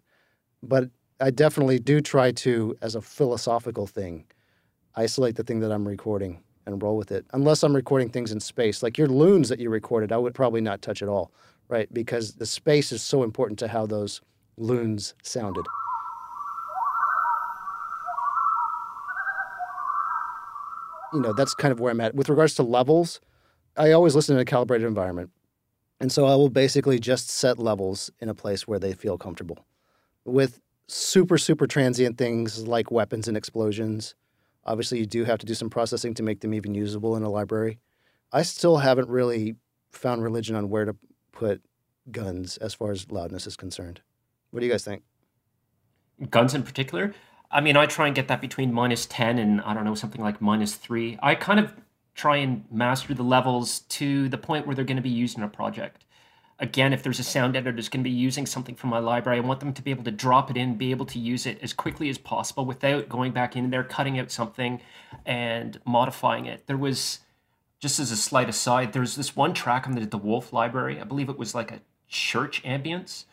[0.63, 4.25] But I definitely do try to, as a philosophical thing,
[4.95, 7.27] isolate the thing that I'm recording and roll with it.
[7.33, 10.61] Unless I'm recording things in space, like your loons that you recorded, I would probably
[10.61, 11.33] not touch at all,
[11.69, 11.93] right?
[11.93, 14.21] Because the space is so important to how those
[14.57, 15.65] loons sounded.
[21.13, 22.15] You know, that's kind of where I'm at.
[22.15, 23.21] With regards to levels,
[23.77, 25.31] I always listen in a calibrated environment.
[26.03, 29.65] And so I will basically just set levels in a place where they feel comfortable.
[30.25, 34.17] With super, super transient things like weapons and explosions,
[34.65, 37.31] obviously you do have to do some processing to make them even usable in a
[37.31, 37.79] library.
[38.33, 39.55] I still haven't really
[39.93, 40.97] found religion on where to
[41.31, 41.63] put
[42.11, 44.01] guns as far as loudness is concerned.
[44.51, 45.05] What do you guys think?
[46.31, 47.15] Guns in particular?
[47.49, 50.21] I mean, I try and get that between minus 10 and I don't know, something
[50.21, 51.21] like minus 3.
[51.23, 51.73] I kind of
[52.15, 55.45] try and master the levels to the point where they're going to be used in
[55.45, 56.05] a project.
[56.59, 59.39] Again, if there's a sound editor that's going to be using something from my library,
[59.39, 61.59] I want them to be able to drop it in, be able to use it
[61.63, 64.81] as quickly as possible without going back in there, cutting out something
[65.27, 66.67] and modifying it.
[66.67, 67.21] There was,
[67.81, 71.01] just as a slight aside, there's this one track on the, the Wolf library.
[71.01, 73.25] I believe it was like a church ambience.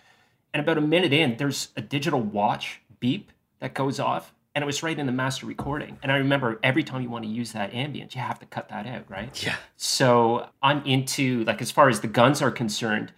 [0.52, 4.66] And about a minute in, there's a digital watch beep that goes off and it
[4.66, 5.98] was right in the master recording.
[6.02, 8.70] And I remember every time you want to use that ambient, you have to cut
[8.70, 9.44] that out, right?
[9.44, 9.56] Yeah.
[9.78, 13.14] So I'm into like as far as the guns are concerned,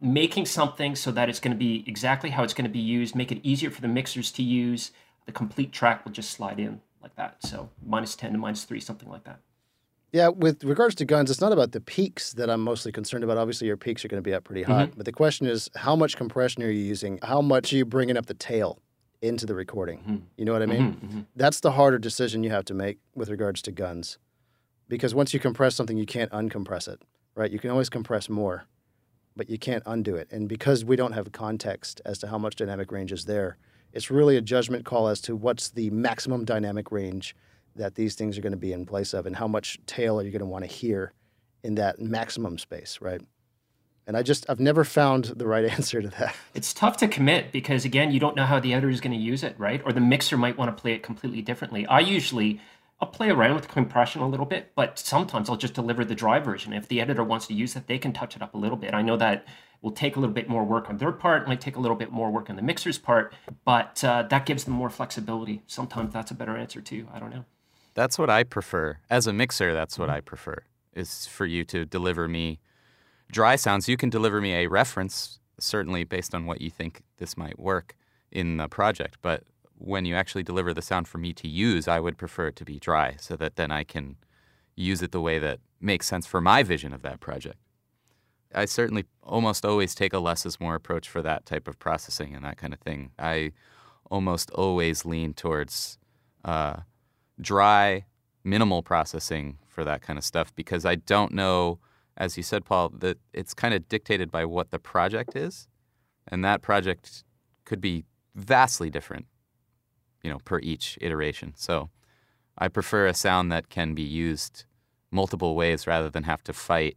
[0.00, 3.14] making something so that it's going to be exactly how it's going to be used,
[3.14, 4.92] make it easier for the mixers to use.
[5.26, 7.36] The complete track will just slide in like that.
[7.42, 9.40] So minus 10 to minus 3, something like that.
[10.12, 13.36] Yeah, with regards to guns, it's not about the peaks that I'm mostly concerned about.
[13.36, 14.88] Obviously, your peaks are going to be up pretty hot.
[14.88, 14.96] Mm-hmm.
[14.96, 17.18] But the question is, how much compression are you using?
[17.22, 18.78] How much are you bringing up the tail?
[19.22, 19.98] Into the recording.
[19.98, 20.16] Mm-hmm.
[20.36, 20.92] You know what I mean?
[20.92, 21.20] Mm-hmm, mm-hmm.
[21.34, 24.18] That's the harder decision you have to make with regards to guns.
[24.88, 27.02] Because once you compress something, you can't uncompress it,
[27.34, 27.50] right?
[27.50, 28.64] You can always compress more,
[29.34, 30.28] but you can't undo it.
[30.30, 33.56] And because we don't have context as to how much dynamic range is there,
[33.92, 37.34] it's really a judgment call as to what's the maximum dynamic range
[37.74, 40.22] that these things are going to be in place of and how much tail are
[40.22, 41.12] you going to want to hear
[41.62, 43.20] in that maximum space, right?
[44.06, 46.34] And I just, I've never found the right answer to that.
[46.54, 49.22] It's tough to commit because, again, you don't know how the editor is going to
[49.22, 49.82] use it, right?
[49.84, 51.86] Or the mixer might want to play it completely differently.
[51.86, 52.60] I usually,
[53.00, 56.38] I'll play around with compression a little bit, but sometimes I'll just deliver the dry
[56.38, 56.72] version.
[56.72, 58.94] If the editor wants to use it, they can touch it up a little bit.
[58.94, 59.46] I know that
[59.82, 62.10] will take a little bit more work on their part, might take a little bit
[62.10, 63.32] more work on the mixer's part,
[63.64, 65.62] but uh, that gives them more flexibility.
[65.66, 67.06] Sometimes that's a better answer too.
[67.12, 67.44] I don't know.
[67.94, 68.98] That's what I prefer.
[69.08, 70.64] As a mixer, that's what I prefer,
[70.94, 72.58] is for you to deliver me
[73.30, 77.36] dry sounds, you can deliver me a reference, certainly based on what you think this
[77.36, 77.96] might work
[78.30, 79.18] in the project.
[79.22, 79.44] But
[79.78, 82.64] when you actually deliver the sound for me to use, I would prefer it to
[82.64, 84.16] be dry so that then I can
[84.74, 87.58] use it the way that makes sense for my vision of that project.
[88.54, 92.34] I certainly almost always take a less is more approach for that type of processing
[92.34, 93.10] and that kind of thing.
[93.18, 93.52] I
[94.10, 95.98] almost always lean towards
[96.44, 96.76] uh,
[97.40, 98.06] dry,
[98.44, 101.78] minimal processing for that kind of stuff because I don't know
[102.16, 105.68] as you said, Paul, that it's kind of dictated by what the project is,
[106.26, 107.24] and that project
[107.64, 109.26] could be vastly different,
[110.22, 111.52] you know, per each iteration.
[111.56, 111.90] So,
[112.58, 114.64] I prefer a sound that can be used
[115.10, 116.96] multiple ways rather than have to fight.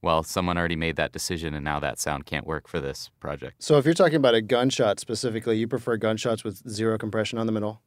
[0.00, 3.62] Well, someone already made that decision, and now that sound can't work for this project.
[3.62, 7.46] So, if you're talking about a gunshot specifically, you prefer gunshots with zero compression on
[7.46, 7.82] the middle?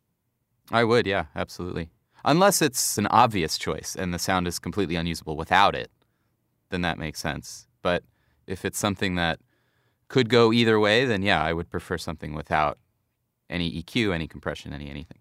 [0.72, 1.90] I would, yeah, absolutely.
[2.26, 5.92] Unless it's an obvious choice and the sound is completely unusable without it
[6.70, 7.68] then that makes sense.
[7.82, 8.04] But
[8.48, 9.40] if it's something that
[10.08, 12.78] could go either way, then yeah, I would prefer something without
[13.50, 15.20] any EQ, any compression, any anything.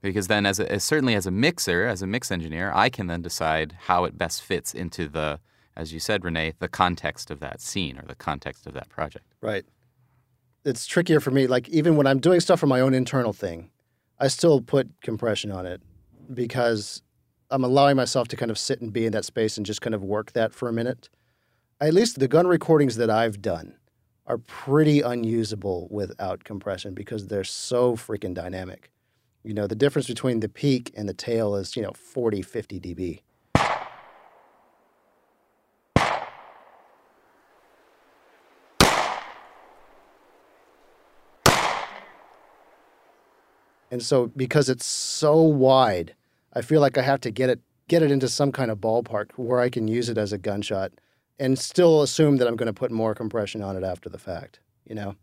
[0.00, 3.06] Because then, as, a, as certainly as a mixer, as a mix engineer, I can
[3.06, 5.38] then decide how it best fits into the,
[5.76, 9.26] as you said, Renee, the context of that scene or the context of that project.
[9.40, 9.64] Right.
[10.64, 11.46] It's trickier for me.
[11.46, 13.70] Like even when I'm doing stuff for my own internal thing,
[14.18, 15.80] I still put compression on it
[16.32, 17.02] because
[17.52, 19.94] I'm allowing myself to kind of sit and be in that space and just kind
[19.94, 21.10] of work that for a minute.
[21.80, 23.74] At least the gun recordings that I've done,
[24.26, 28.90] are pretty unusable without compression because they're so freaking dynamic.
[29.42, 32.80] You know, the difference between the peak and the tail is, you know, 40, 50
[32.80, 33.20] dB.
[43.90, 46.14] And so because it's so wide,
[46.52, 49.32] I feel like I have to get it get it into some kind of ballpark
[49.36, 50.92] where I can use it as a gunshot
[51.38, 54.60] and still assume that I'm going to put more compression on it after the fact,
[54.86, 55.16] you know?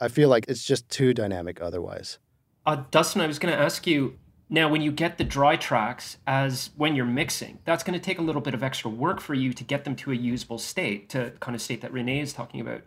[0.00, 2.18] I feel like it's just too dynamic otherwise.
[2.66, 4.18] Uh, Dustin, I was going to ask you
[4.50, 8.18] now when you get the dry tracks as when you're mixing, that's going to take
[8.18, 11.08] a little bit of extra work for you to get them to a usable state,
[11.08, 12.82] to kind of state that Renee is talking about.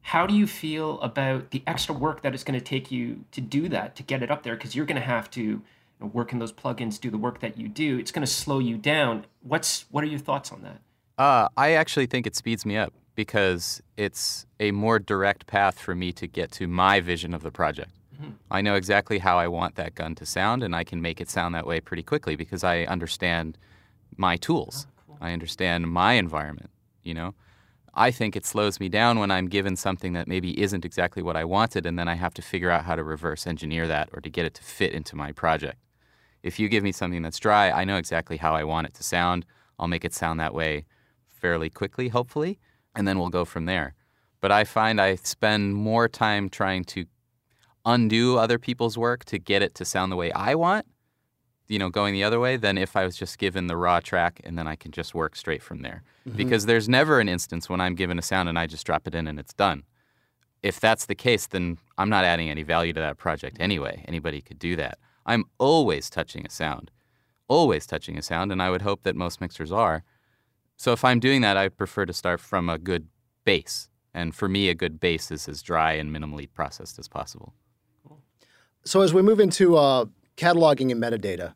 [0.00, 3.40] How do you feel about the extra work that it's going to take you to
[3.40, 4.56] do that, to get it up there?
[4.56, 5.62] Because you're going to have to you
[6.00, 7.98] know, work in those plugins, do the work that you do.
[7.98, 9.26] It's going to slow you down.
[9.42, 10.80] What's what are your thoughts on that?
[11.16, 15.94] Uh, I actually think it speeds me up because it's a more direct path for
[15.94, 17.90] me to get to my vision of the project.
[18.14, 18.32] Mm-hmm.
[18.50, 21.28] I know exactly how I want that gun to sound, and I can make it
[21.28, 23.58] sound that way pretty quickly because I understand
[24.16, 24.86] my tools.
[24.88, 25.18] Oh, cool.
[25.20, 26.70] I understand my environment,
[27.02, 27.34] you know?
[27.94, 31.36] I think it slows me down when I'm given something that maybe isn't exactly what
[31.36, 34.20] I wanted, and then I have to figure out how to reverse engineer that or
[34.20, 35.78] to get it to fit into my project.
[36.42, 39.02] If you give me something that's dry, I know exactly how I want it to
[39.02, 39.44] sound.
[39.78, 40.84] I'll make it sound that way
[41.26, 42.58] fairly quickly, hopefully,
[42.94, 43.94] and then we'll go from there.
[44.40, 47.06] But I find I spend more time trying to
[47.84, 50.86] undo other people's work to get it to sound the way I want,
[51.68, 54.40] you know, going the other way, than if I was just given the raw track
[54.44, 56.36] and then I can just work straight from there mm-hmm.
[56.36, 59.14] because there's never an instance when I'm given a sound and I just drop it
[59.14, 59.84] in and it's done.
[60.62, 64.04] If that's the case, then I'm not adding any value to that project anyway.
[64.08, 64.98] Anybody could do that.
[65.28, 66.90] I'm always touching a sound,
[67.46, 70.02] always touching a sound, and I would hope that most mixers are.
[70.76, 73.08] So if I'm doing that, I prefer to start from a good
[73.44, 73.88] base.
[74.14, 77.52] And for me, a good base is as dry and minimally processed as possible.
[78.84, 81.54] So as we move into uh, cataloging and metadata,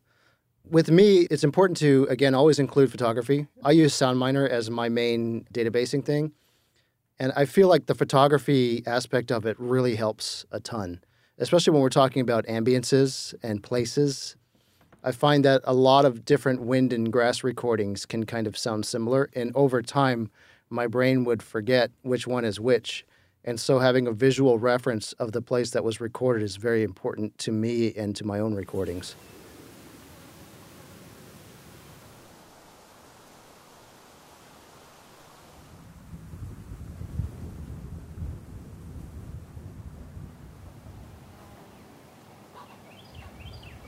[0.65, 3.47] with me, it's important to, again, always include photography.
[3.65, 6.33] I use SoundMiner as my main databasing thing.
[7.19, 11.01] And I feel like the photography aspect of it really helps a ton,
[11.39, 14.37] especially when we're talking about ambiances and places.
[15.05, 18.87] I find that a lot of different wind and grass recordings can kind of sound
[18.87, 19.29] similar.
[19.35, 20.31] And over time,
[20.71, 23.05] my brain would forget which one is which.
[23.45, 27.37] And so having a visual reference of the place that was recorded is very important
[27.39, 29.17] to me and to my own recordings.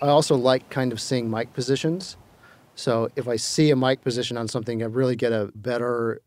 [0.04, 2.18] I also like kind of seeing mic positions.
[2.74, 6.20] So if I see a mic position on something, I really get a better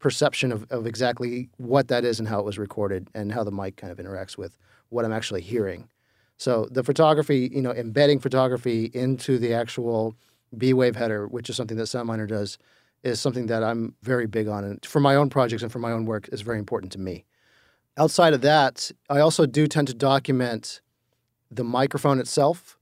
[0.00, 3.52] perception of, of exactly what that is and how it was recorded and how the
[3.52, 5.88] mic kind of interacts with what I'm actually hearing.
[6.36, 10.16] So the photography, you know, embedding photography into the actual
[10.58, 12.58] B wave header, which is something that SoundMiner does,
[13.04, 14.64] is something that I'm very big on.
[14.64, 17.24] And for my own projects and for my own work is very important to me.
[17.96, 20.80] Outside of that, I also do tend to document
[21.52, 22.75] the microphone itself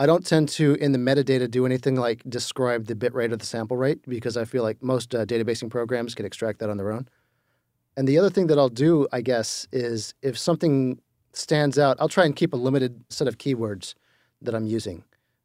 [0.00, 3.36] I don't tend to, in the metadata, do anything like describe the bit rate or
[3.36, 6.78] the sample rate because I feel like most uh, databasing programs can extract that on
[6.78, 7.06] their own.
[7.98, 10.98] And the other thing that I'll do, I guess, is if something
[11.34, 13.92] stands out, I'll try and keep a limited set of keywords
[14.40, 15.04] that I'm using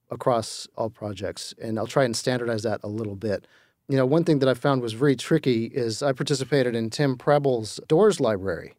[0.09, 1.53] across all projects.
[1.61, 3.47] And I'll try and standardize that a little bit.
[3.89, 7.17] You know, one thing that I found was very tricky is I participated in Tim
[7.17, 8.73] Prebble's Doors library.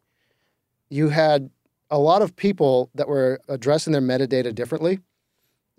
[0.89, 1.51] You had
[1.91, 5.01] a lot of people that were addressing their metadata differently.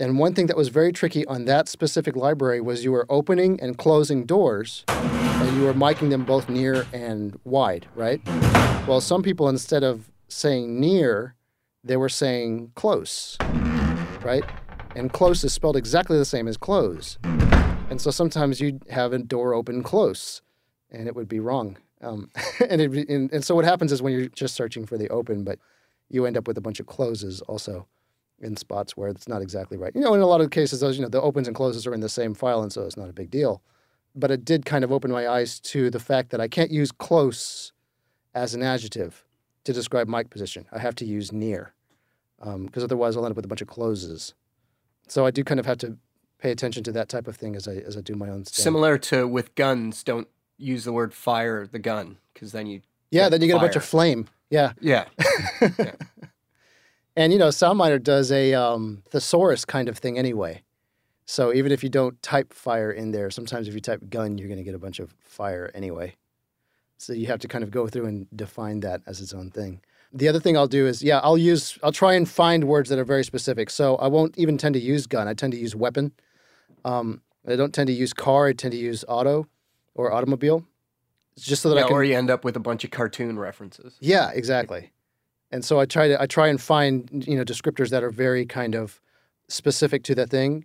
[0.00, 3.60] And one thing that was very tricky on that specific library was you were opening
[3.60, 8.20] and closing doors and you were miking them both near and wide, right?
[8.86, 11.34] Well, some people, instead of saying near,
[11.82, 13.36] they were saying close,
[14.22, 14.44] right?
[14.94, 17.18] And close is spelled exactly the same as close.
[17.90, 20.42] And so sometimes you'd have a door open close
[20.92, 21.76] and it would be wrong.
[22.02, 22.30] Um,
[22.70, 25.42] and, it, and, and so what happens is when you're just searching for the open,
[25.42, 25.58] but
[26.08, 27.88] you end up with a bunch of closes also
[28.40, 29.94] in spots where it's not exactly right.
[29.94, 31.94] You know, in a lot of cases, those you know the opens and closes are
[31.94, 33.62] in the same file, and so it's not a big deal.
[34.14, 36.90] But it did kind of open my eyes to the fact that I can't use
[36.90, 37.72] close
[38.34, 39.24] as an adjective
[39.64, 40.66] to describe mic position.
[40.72, 41.72] I have to use near
[42.38, 44.34] because um, otherwise I'll end up with a bunch of closes.
[45.08, 45.98] So I do kind of have to
[46.38, 48.44] pay attention to that type of thing as I as I do my own.
[48.44, 48.62] Stand.
[48.62, 52.80] Similar to with guns, don't use the word fire the gun because then you
[53.10, 53.64] yeah then you get fire.
[53.64, 54.28] a bunch of flame.
[54.50, 54.72] Yeah.
[54.80, 55.04] Yeah.
[55.78, 55.92] yeah.
[57.18, 60.62] And you know, SoundMiner does a um, thesaurus kind of thing anyway.
[61.26, 64.46] So even if you don't type fire in there, sometimes if you type gun, you're
[64.46, 66.14] going to get a bunch of fire anyway.
[66.96, 69.80] So you have to kind of go through and define that as its own thing.
[70.12, 73.00] The other thing I'll do is, yeah, I'll use, I'll try and find words that
[73.00, 73.68] are very specific.
[73.68, 75.26] So I won't even tend to use gun.
[75.26, 76.12] I tend to use weapon.
[76.84, 78.46] Um, I don't tend to use car.
[78.46, 79.48] I tend to use auto
[79.96, 80.64] or automobile.
[81.36, 81.96] It's just so that Yeah, I can.
[81.96, 83.96] or you end up with a bunch of cartoon references.
[83.98, 84.92] Yeah, exactly.
[85.50, 88.44] And so I try to I try and find you know descriptors that are very
[88.46, 89.00] kind of
[89.48, 90.64] specific to that thing.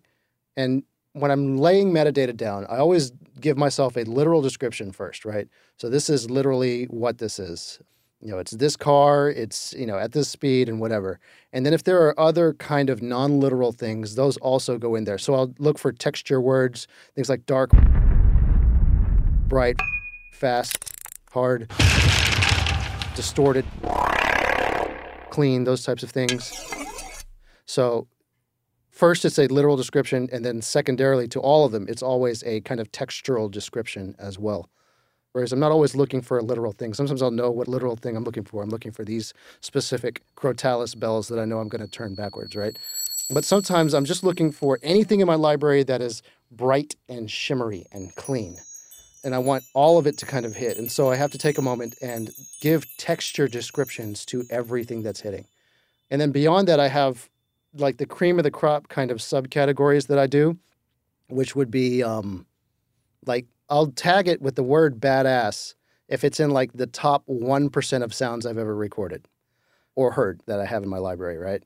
[0.58, 5.48] And when I'm laying metadata down, I always give myself a literal description first, right?
[5.78, 7.80] So this is literally what this is.
[8.20, 11.20] You know, it's this car, it's you know at this speed and whatever.
[11.52, 15.18] And then if there are other kind of non-literal things, those also go in there.
[15.18, 17.72] So I'll look for texture words, things like dark,
[19.48, 19.76] bright,
[20.32, 20.94] fast,
[21.32, 21.70] hard,
[23.16, 23.66] distorted,
[25.34, 26.54] clean, those types of things.
[27.66, 28.08] So,
[28.92, 32.62] first it's a literal description, and then secondarily to all of them, it's always a
[32.62, 34.70] kind of textural description as well.
[35.32, 36.94] Whereas I'm not always looking for a literal thing.
[36.94, 38.62] Sometimes I'll know what literal thing I'm looking for.
[38.62, 42.56] I'm looking for these specific crotales bells that I know I'm going to turn backwards,
[42.56, 42.78] right?
[43.32, 46.22] But sometimes I'm just looking for anything in my library that is
[46.52, 48.58] bright and shimmery and clean
[49.24, 50.78] and I want all of it to kind of hit.
[50.78, 55.22] And so I have to take a moment and give texture descriptions to everything that's
[55.22, 55.46] hitting.
[56.12, 57.30] And then beyond that, I have
[57.76, 60.58] like the cream of the crop kind of subcategories that I do,
[61.28, 62.46] which would be um,
[63.26, 65.74] like I'll tag it with the word badass
[66.08, 69.26] if it's in like the top 1% of sounds I've ever recorded
[69.96, 71.64] or heard that I have in my library, right?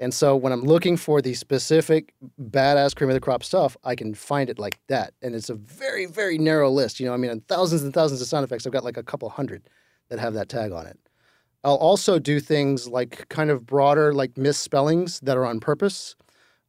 [0.00, 3.96] And so when I'm looking for the specific badass cream of the crop stuff, I
[3.96, 5.12] can find it like that.
[5.22, 7.00] And it's a very, very narrow list.
[7.00, 8.66] You know, I mean, thousands and thousands of sound effects.
[8.66, 9.68] I've got like a couple hundred
[10.08, 10.98] that have that tag on it.
[11.64, 16.14] I'll also do things like kind of broader, like misspellings that are on purpose.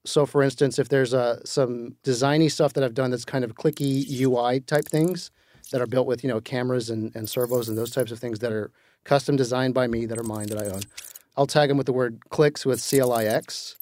[0.05, 3.53] So, for instance, if there's uh, some designy stuff that I've done that's kind of
[3.53, 5.29] clicky UI type things
[5.71, 8.39] that are built with, you know, cameras and, and servos and those types of things
[8.39, 8.71] that are
[9.03, 10.81] custom designed by me that are mine that I own.
[11.39, 13.77] I'll tag them with the word clicks with C L I X,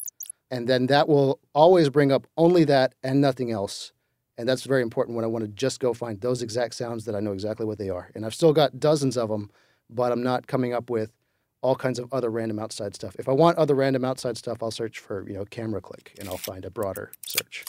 [0.51, 3.93] and then that will always bring up only that and nothing else.
[4.37, 7.15] And that's very important when I want to just go find those exact sounds that
[7.15, 8.11] I know exactly what they are.
[8.13, 9.49] And I've still got dozens of them,
[9.89, 11.11] but I'm not coming up with
[11.63, 13.15] all kinds of other random outside stuff.
[13.17, 16.29] If I want other random outside stuff, I'll search for, you know, camera click and
[16.29, 17.65] I'll find a broader search.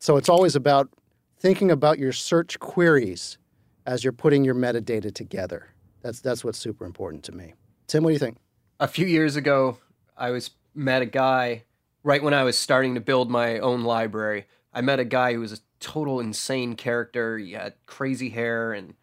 [0.00, 0.90] So it's always about
[1.38, 3.38] thinking about your search queries
[3.86, 5.68] as you're putting your metadata together.
[6.02, 7.54] That's that's what's super important to me.
[7.86, 8.38] Tim, what do you think?
[8.78, 9.78] A few years ago,
[10.16, 11.64] I was met a guy
[12.02, 14.46] right when I was starting to build my own library.
[14.72, 17.36] I met a guy who was a total insane character.
[17.38, 18.94] He had crazy hair, and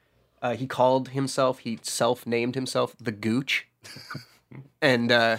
[0.41, 1.59] uh, he called himself.
[1.59, 3.67] He self-named himself the Gooch.
[4.81, 5.37] and uh,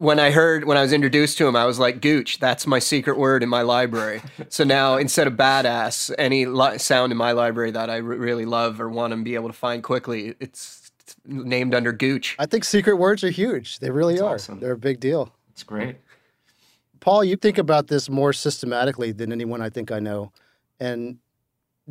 [0.00, 2.78] when I heard when I was introduced to him, I was like, "Gooch, that's my
[2.78, 7.32] secret word in my library." so now, instead of badass, any li- sound in my
[7.32, 10.90] library that I really love or want to be able to find quickly, it's
[11.26, 12.34] named under Gooch.
[12.38, 13.78] I think secret words are huge.
[13.80, 14.34] They really That's are.
[14.36, 14.58] awesome.
[14.60, 15.34] They're a big deal.
[15.50, 15.96] It's great.
[17.00, 20.32] Paul, you think about this more systematically than anyone I think I know.
[20.78, 21.18] And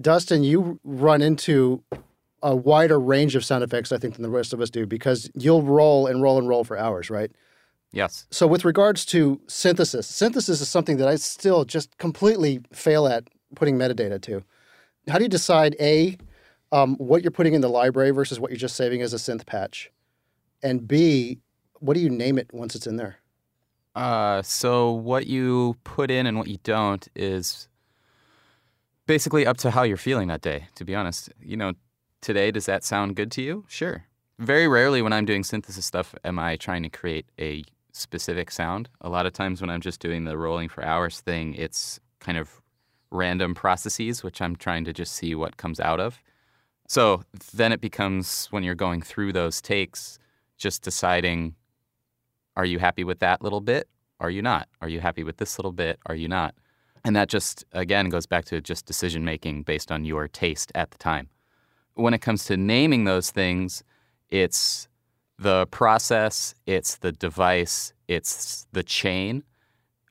[0.01, 1.83] Dustin, you run into
[2.41, 5.29] a wider range of sound effects, I think, than the rest of us do because
[5.35, 7.31] you'll roll and roll and roll for hours, right?
[7.91, 8.27] Yes.
[8.29, 13.27] So, with regards to synthesis, synthesis is something that I still just completely fail at
[13.55, 14.43] putting metadata to.
[15.07, 16.17] How do you decide A,
[16.71, 19.45] um, what you're putting in the library versus what you're just saving as a synth
[19.45, 19.91] patch?
[20.61, 21.39] And B,
[21.79, 23.17] what do you name it once it's in there?
[23.95, 27.67] Uh, so what you put in and what you don't is
[29.07, 30.67] basically up to how you're feeling that day.
[30.75, 31.73] To be honest, you know,
[32.21, 33.65] today does that sound good to you?
[33.67, 34.05] Sure.
[34.37, 37.63] Very rarely when I'm doing synthesis stuff am I trying to create a
[37.99, 38.89] specific sound.
[39.01, 42.37] A lot of times when I'm just doing the rolling for hours thing, it's kind
[42.37, 42.61] of
[43.11, 46.19] random processes which I'm trying to just see what comes out of.
[46.87, 47.23] So
[47.53, 50.17] then it becomes when you're going through those takes,
[50.57, 51.55] just deciding
[52.55, 53.87] are you happy with that little bit?
[54.19, 54.67] Are you not?
[54.81, 55.99] Are you happy with this little bit?
[56.07, 56.55] Are you not?
[57.05, 60.91] And that just, again, goes back to just decision making based on your taste at
[60.91, 61.29] the time.
[61.93, 63.83] When it comes to naming those things,
[64.29, 64.87] it's
[65.39, 69.43] the process, it's the device, it's the chain.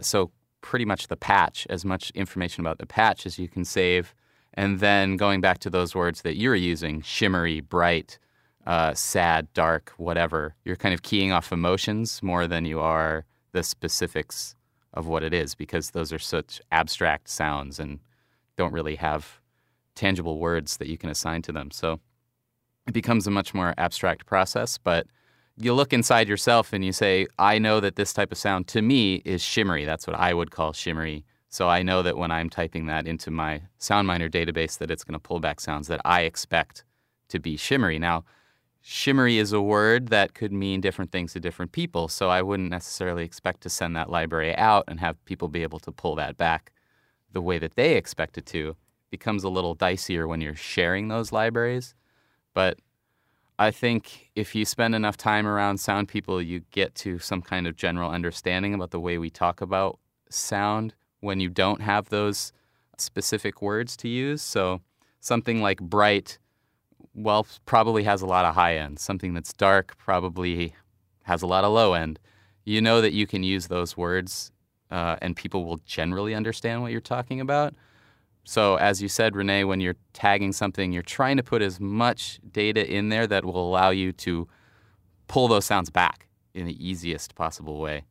[0.01, 4.15] So, pretty much the patch, as much information about the patch as you can save.
[4.55, 8.19] And then going back to those words that you're using shimmery, bright,
[8.67, 10.55] uh, sad, dark, whatever.
[10.65, 14.57] You're kind of keying off emotions more than you are the specifics
[14.93, 18.01] of what it is because those are such abstract sounds and
[18.57, 19.41] don't really have
[19.95, 21.71] tangible words that you can assign to them.
[21.71, 22.01] So
[22.87, 25.07] it becomes a much more abstract process, but
[25.61, 28.83] you look inside yourself and you say, I know that this type of sound to
[28.83, 29.85] me is shimmery.
[29.85, 31.25] That's what I would call shimmery.
[31.49, 35.15] So I know that when I'm typing that into my SoundMiner database that it's going
[35.15, 36.85] to pull back sounds that I expect
[37.29, 37.99] to be shimmery.
[37.99, 38.25] Now,
[38.83, 42.71] shimmery is a word that could mean different things to different people, so I wouldn't
[42.71, 46.37] necessarily expect to send that library out and have people be able to pull that
[46.37, 46.73] back
[47.33, 48.77] the way that they expect it to.
[49.11, 51.95] becomes a little dicier when you're sharing those libraries,
[52.55, 52.79] but
[53.59, 57.67] I think if you spend enough time around sound people, you get to some kind
[57.67, 59.99] of general understanding about the way we talk about
[60.31, 62.53] sound when you don't have those
[62.99, 64.43] specific words to use.
[64.43, 64.81] So
[65.21, 66.39] something like bright,
[67.15, 69.01] well, probably has a lot of high end.
[69.01, 70.75] Something that's dark probably
[71.25, 72.21] has a lot of low end.
[72.65, 74.53] You know that you can use those words
[74.91, 77.75] uh, and people will generally understand what you're talking about.
[78.49, 82.41] So, as you said, Renee, when you're tagging something, you're trying to put as much
[82.51, 84.49] data in there that will allow you to
[85.27, 88.05] pull those sounds back in the easiest possible way.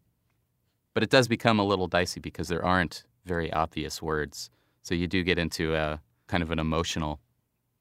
[0.94, 4.52] But it does become a little dicey because there aren't very obvious words.
[4.84, 7.20] So you do get into a kind of an emotional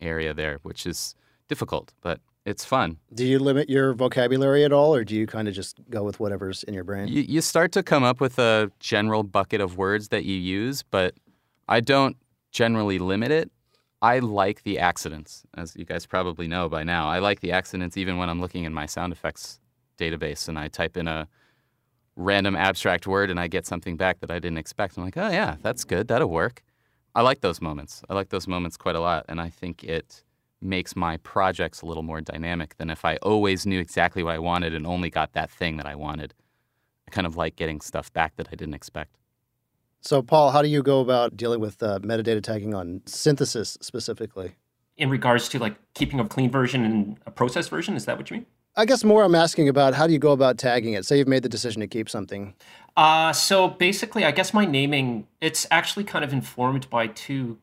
[0.01, 1.15] area there, which is
[1.49, 2.97] difficult, but it's fun.
[3.13, 6.21] Do you limit your vocabulary at all, or do you kind of just go with
[6.21, 7.09] whatever's in your brain?
[7.09, 10.83] You, you start to come up with a general bucket of words that you use,
[10.83, 11.13] but
[11.69, 12.17] I don't
[12.57, 13.51] generally limit it.
[14.01, 17.07] I like the accidents, as you guys probably know by now.
[17.11, 19.61] I like the accidents even when I'm looking in my sound effects
[19.99, 21.29] database and I type in a
[22.17, 24.97] random abstract word and I get something back that I didn't expect.
[24.97, 26.09] I'm like, oh, yeah, that's good.
[26.09, 26.63] That'll work.
[27.15, 28.03] I like those moments.
[28.09, 29.27] I like those moments quite a lot.
[29.29, 30.25] And I think it
[30.63, 34.39] makes my projects a little more dynamic than if I always knew exactly what I
[34.39, 36.33] wanted and only got that thing that I wanted.
[37.07, 39.19] I kind of like getting stuff back that I didn't expect.
[40.01, 44.55] So, Paul, how do you go about dealing with uh, metadata tagging on synthesis specifically?
[44.97, 48.31] In regards to like keeping a clean version and a processed version, is that what
[48.31, 48.47] you mean?
[48.79, 51.07] I guess more I'm asking about how do you go about tagging it?
[51.07, 52.55] Say you've made the decision to keep something.
[52.97, 57.59] Uh, so basically, I guess my naming, it's actually kind of informed by two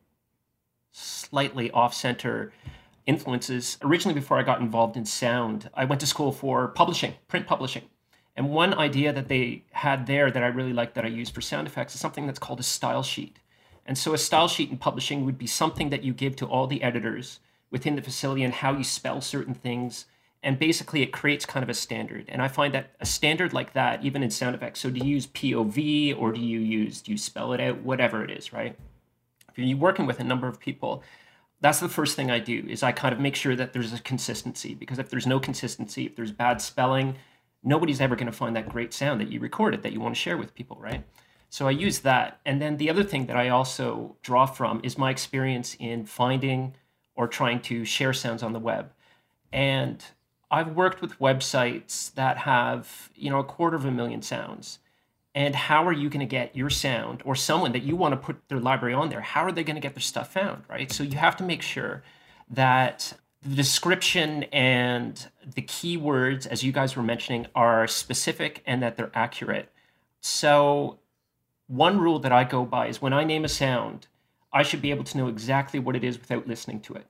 [0.90, 2.52] slightly off center
[3.06, 3.78] influences.
[3.82, 7.84] Originally, before I got involved in sound, I went to school for publishing, print publishing.
[8.36, 11.40] And one idea that they had there that I really like that I use for
[11.40, 13.38] sound effects is something that's called a style sheet.
[13.86, 16.66] And so a style sheet in publishing would be something that you give to all
[16.66, 20.06] the editors within the facility and how you spell certain things.
[20.42, 22.26] And basically it creates kind of a standard.
[22.28, 25.14] And i find that a standard like that even in sound effects so do you
[25.14, 27.82] use pov or do you use do you spell it out?
[27.82, 28.76] Whatever it is right?
[29.50, 31.02] If you're working with a number of people
[31.60, 34.00] that's the first thing i do is i kind of make sure that there's a
[34.00, 34.74] consistency.
[34.74, 37.16] Because if there's no consistency if there's bad spelling
[37.64, 40.20] nobody's ever going to find that great sound that you recorded that you want to
[40.20, 41.04] share with people right
[41.48, 44.98] so i use that and then the other thing that i also draw from is
[44.98, 46.74] my experience in finding
[47.16, 48.92] or trying to share sounds on the web
[49.52, 50.04] and
[50.54, 54.78] I've worked with websites that have, you know, a quarter of a million sounds.
[55.34, 58.16] And how are you going to get your sound or someone that you want to
[58.16, 59.20] put their library on there?
[59.20, 60.92] How are they going to get their stuff found, right?
[60.92, 62.04] So you have to make sure
[62.50, 63.14] that
[63.44, 69.10] the description and the keywords, as you guys were mentioning, are specific and that they're
[69.14, 69.70] accurate.
[70.20, 70.98] So,
[71.66, 74.06] one rule that I go by is when I name a sound,
[74.52, 77.06] I should be able to know exactly what it is without listening to it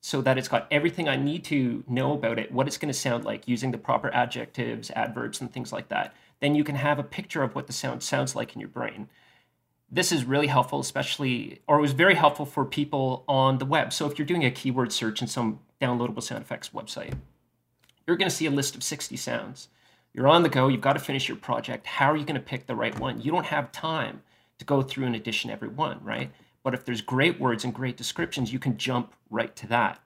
[0.00, 2.98] so that it's got everything I need to know about it, what it's going to
[2.98, 6.14] sound like using the proper adjectives, adverbs, and things like that.
[6.40, 9.08] Then you can have a picture of what the sound sounds like in your brain.
[9.90, 13.92] This is really helpful, especially, or it was very helpful for people on the web.
[13.92, 17.14] So if you're doing a keyword search in some downloadable sound effects website,
[18.06, 19.68] you're going to see a list of 60 sounds.
[20.12, 21.86] You're on the go, you've got to finish your project.
[21.86, 23.20] How are you going to pick the right one?
[23.20, 24.22] You don't have time
[24.58, 26.30] to go through and edition every one, right?
[26.62, 30.00] But if there's great words and great descriptions, you can jump right to that.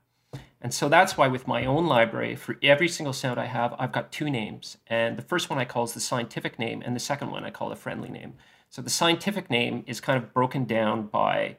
[0.61, 3.93] And so that's why with my own library, for every single sound I have, I've
[3.93, 4.77] got two names.
[4.89, 7.51] And the first one I call is the scientific name, and the second one I
[7.51, 8.35] call the friendly name.
[8.71, 11.57] So the scientific name is kind of broken down by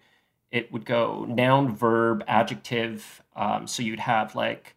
[0.49, 3.21] it would go noun, verb, adjective.
[3.35, 4.75] Um, so you'd have like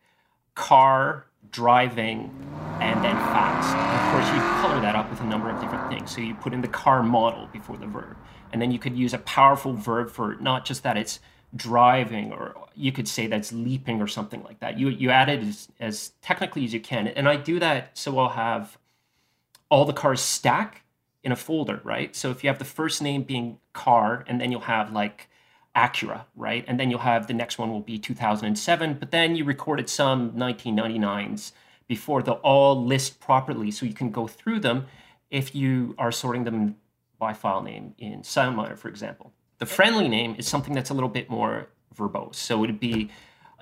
[0.57, 2.33] car, driving,
[2.81, 3.77] and then fast.
[3.77, 6.13] And of course, you color that up with a number of different things.
[6.13, 8.17] So you put in the car model before the verb.
[8.53, 11.21] And then you could use a powerful verb for not just that it's
[11.55, 14.77] driving, or you could say that's leaping or something like that.
[14.77, 17.07] You, you add it as, as technically as you can.
[17.07, 18.77] And I do that so I'll have
[19.69, 20.84] all the cars stack
[21.25, 22.15] in a folder, right?
[22.15, 25.29] So if you have the first name being car, and then you'll have like
[25.75, 26.65] Acura, right?
[26.69, 30.33] And then you'll have the next one will be 2007, but then you recorded some
[30.33, 31.53] 1999s
[31.89, 34.87] before they'll all list properly so you can go through them
[35.31, 36.77] if you are sorting them
[37.19, 39.33] by file name in SoundMiner, for example.
[39.59, 42.37] The friendly name is something that's a little bit more verbose.
[42.37, 43.11] So it would be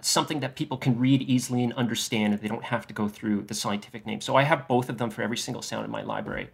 [0.01, 3.43] something that people can read easily and understand, and they don't have to go through
[3.43, 4.21] the scientific name.
[4.21, 6.51] So I have both of them for every single sound in my library.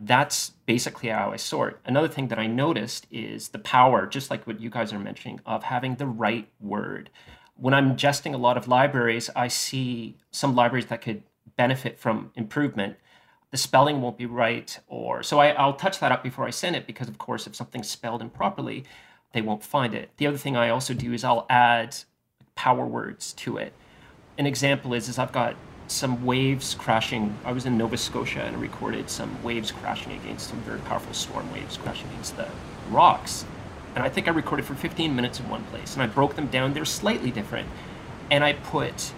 [0.00, 1.80] That's basically how I sort.
[1.84, 5.40] Another thing that I noticed is the power, just like what you guys are mentioning,
[5.46, 7.10] of having the right word.
[7.56, 11.22] When I'm ingesting a lot of libraries, I see some libraries that could
[11.56, 12.96] benefit from improvement.
[13.50, 16.74] The spelling won't be right, or so I, I'll touch that up before I send
[16.74, 18.84] it because, of course, if something's spelled improperly,
[19.32, 20.10] they won't find it.
[20.16, 21.96] The other thing I also do is I'll add
[22.54, 23.74] power words to it.
[24.38, 25.54] An example is is I've got
[25.88, 27.36] some waves crashing.
[27.44, 31.52] I was in Nova Scotia and recorded some waves crashing against some very powerful storm
[31.52, 32.48] waves crashing against the
[32.90, 33.44] rocks.
[33.94, 36.46] And I think I recorded for 15 minutes in one place and I broke them
[36.46, 36.72] down.
[36.72, 37.68] They're slightly different.
[38.30, 39.12] And I put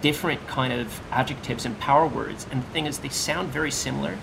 [0.00, 2.46] different kind of adjectives and power words.
[2.50, 4.18] And the thing is, they sound very similar.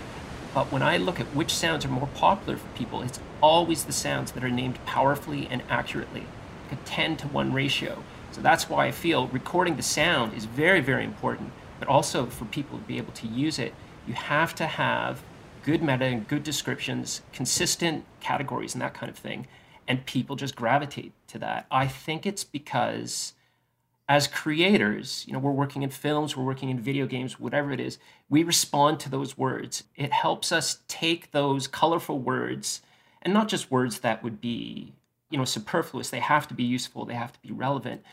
[0.53, 3.93] But when I look at which sounds are more popular for people, it's always the
[3.93, 6.25] sounds that are named powerfully and accurately,
[6.69, 8.03] like a 10 to 1 ratio.
[8.31, 12.45] So that's why I feel recording the sound is very, very important but also for
[12.45, 13.73] people to be able to use it,
[14.05, 15.23] you have to have
[15.63, 19.47] good meta and good descriptions, consistent categories, and that kind of thing.
[19.87, 21.65] And people just gravitate to that.
[21.71, 23.33] I think it's because
[24.07, 27.79] as creators, you know, we're working in films, we're working in video games, whatever it
[27.79, 27.99] is,
[28.29, 29.83] we respond to those words.
[29.95, 32.81] It helps us take those colorful words
[33.21, 34.93] and not just words that would be,
[35.29, 36.09] you know, superfluous.
[36.09, 38.03] They have to be useful, they have to be relevant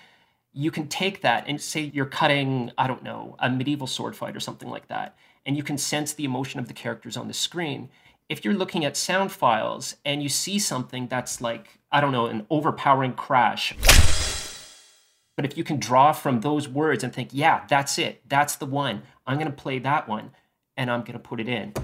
[0.56, 4.34] you can take that and say you're cutting, I don't know, a medieval sword fight
[4.34, 7.34] or something like that, and you can sense the emotion of the characters on the
[7.34, 7.90] screen.
[8.30, 12.26] If you're looking at sound files and you see something that's like, I don't know,
[12.26, 13.74] an overpowering crash,
[15.36, 18.66] but if you can draw from those words and think, yeah, that's it, that's the
[18.66, 20.30] one, I'm to play that one
[20.74, 21.74] and I'm to put it in.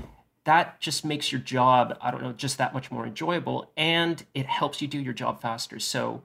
[0.44, 4.46] That just makes your job, I don't know, just that much more enjoyable and it
[4.46, 5.78] helps you do your job faster.
[5.78, 6.22] So,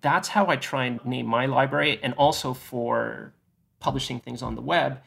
[0.00, 3.32] that's how I try and name my library and also for
[3.80, 5.00] publishing things on the web.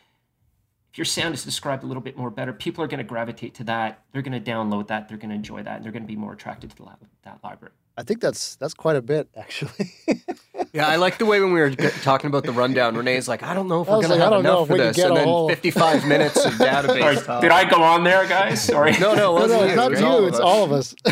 [0.92, 3.56] If your sound is described a little bit more better, people are going to gravitate
[3.56, 4.04] to that.
[4.12, 5.10] They're going to download that.
[5.10, 5.78] They're going to enjoy that.
[5.78, 7.74] And they're going to be more attracted to that, that library.
[7.96, 9.92] I think that's that's quite a bit, actually.
[10.74, 12.96] yeah, I like the way when we were talking about the rundown.
[12.96, 15.28] Renee's like, I don't know if we're going to have enough for this, and then
[15.28, 15.48] whole...
[15.48, 17.24] 55 minutes of database.
[17.24, 18.64] Sorry, did I go on there, guys?
[18.64, 18.94] Sorry.
[19.00, 20.28] no, no, no, no, it's not you.
[20.28, 20.96] It's all of us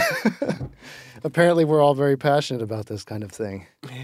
[1.24, 3.68] apparently we're all very passionate about this kind of thing.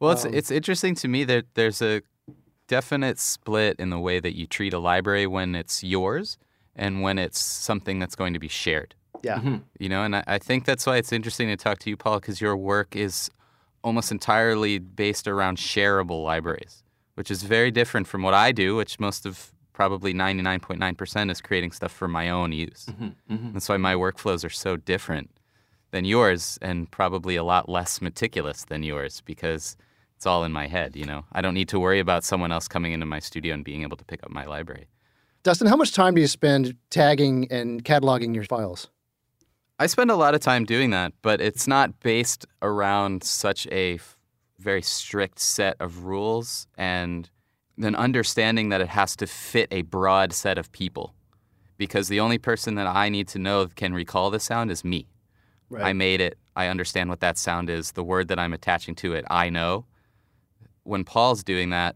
[0.00, 2.00] Well, it's um, it's interesting to me that there's a
[2.68, 6.38] definite split in the way that you treat a library when it's yours
[6.74, 8.94] and when it's something that's going to be shared.
[9.22, 9.36] Yeah.
[9.36, 9.56] Mm-hmm.
[9.78, 12.18] You know, and I, I think that's why it's interesting to talk to you, Paul,
[12.18, 13.30] because your work is
[13.84, 16.82] almost entirely based around shareable libraries,
[17.14, 21.72] which is very different from what I do, which most of probably 99.9% is creating
[21.72, 22.86] stuff for my own use.
[22.88, 23.34] Mm-hmm.
[23.34, 23.52] Mm-hmm.
[23.52, 25.30] That's why my workflows are so different
[25.90, 29.76] than yours and probably a lot less meticulous than yours because
[30.16, 31.24] it's all in my head, you know.
[31.32, 33.96] I don't need to worry about someone else coming into my studio and being able
[33.96, 34.88] to pick up my library.
[35.42, 38.88] Dustin, how much time do you spend tagging and cataloging your files?
[39.78, 43.94] I spend a lot of time doing that, but it's not based around such a
[43.94, 44.18] f-
[44.58, 47.30] very strict set of rules and
[47.78, 51.14] an understanding that it has to fit a broad set of people.
[51.78, 55.06] Because the only person that I need to know can recall the sound is me.
[55.70, 55.84] Right.
[55.84, 56.36] I made it.
[56.56, 57.92] I understand what that sound is.
[57.92, 59.86] The word that I'm attaching to it, I know.
[60.82, 61.94] When Paul's doing that,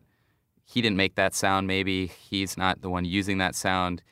[0.64, 2.06] he didn't make that sound, maybe.
[2.06, 4.02] He's not the one using that sound.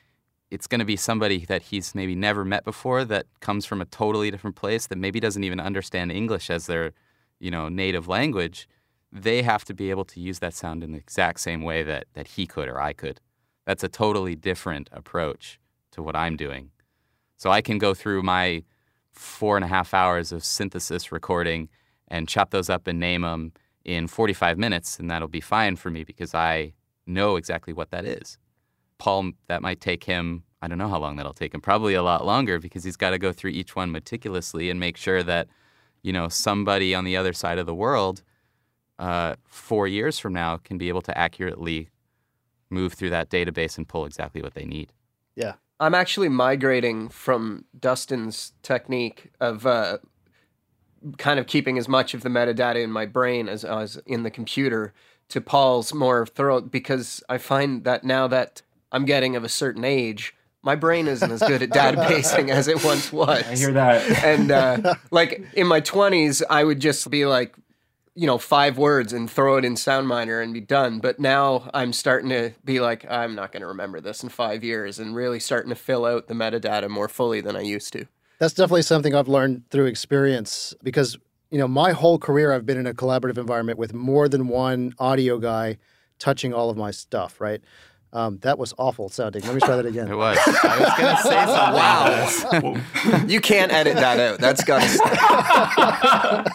[0.51, 3.85] It's going to be somebody that he's maybe never met before that comes from a
[3.85, 6.91] totally different place that maybe doesn't even understand English as their,
[7.39, 8.67] you know, native language.
[9.11, 12.05] They have to be able to use that sound in the exact same way that,
[12.13, 13.21] that he could or I could.
[13.65, 15.59] That's a totally different approach
[15.91, 16.71] to what I'm doing.
[17.37, 18.63] So I can go through my
[19.13, 21.69] four and a half hours of synthesis recording
[22.07, 23.53] and chop those up and name them
[23.85, 26.73] in 45 minutes, and that'll be fine for me because I
[27.05, 28.37] know exactly what that is.
[28.97, 32.03] Paul, that might take him, I don't know how long that'll take him, probably a
[32.03, 35.47] lot longer because he's got to go through each one meticulously and make sure that,
[36.01, 38.23] you know, somebody on the other side of the world
[38.99, 41.89] uh, four years from now can be able to accurately
[42.69, 44.93] move through that database and pull exactly what they need.
[45.35, 45.53] Yeah.
[45.83, 49.97] I'm actually migrating from Dustin's technique of uh,
[51.17, 54.31] kind of keeping as much of the metadata in my brain as, as in the
[54.31, 54.93] computer
[55.27, 58.61] to Paul's more thorough because I find that now that
[58.93, 62.81] I'm getting of a certain age, my brain isn't as good at databasing as it
[62.85, 63.43] once was.
[63.43, 64.23] I hear that.
[64.23, 67.53] And uh, like in my 20s, I would just be like
[68.15, 70.99] you know, five words and throw it in SoundMiner and be done.
[70.99, 74.63] But now I'm starting to be like, I'm not going to remember this in five
[74.63, 78.05] years and really starting to fill out the metadata more fully than I used to.
[78.39, 81.17] That's definitely something I've learned through experience because,
[81.49, 84.93] you know, my whole career I've been in a collaborative environment with more than one
[84.99, 85.77] audio guy
[86.19, 87.61] touching all of my stuff, right?
[88.13, 89.41] Um, that was awful sounding.
[89.43, 90.07] Let me try that again.
[90.11, 90.37] It was.
[90.37, 91.45] I was going to say
[92.45, 93.13] something.
[93.13, 93.25] Wow.
[93.27, 94.39] you can't edit that out.
[94.39, 96.47] That's got to stop.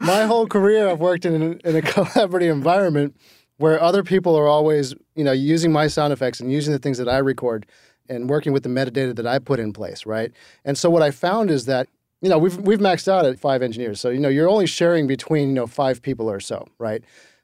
[0.00, 3.16] My whole career, I've worked in, in a collaborative environment
[3.56, 6.98] where other people are always, you know, using my sound effects and using the things
[6.98, 7.64] that I record
[8.08, 10.30] and working with the metadata that I put in place, right?
[10.66, 11.88] And so what I found is that,
[12.20, 13.98] you know, we've we've maxed out at five engineers.
[13.98, 17.02] So, you know, you're only sharing between, you know, five people or so, right?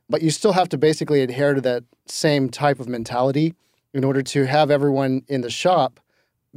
[0.09, 3.55] But you still have to basically adhere to that same type of mentality
[3.95, 6.01] in order to have everyone in the shop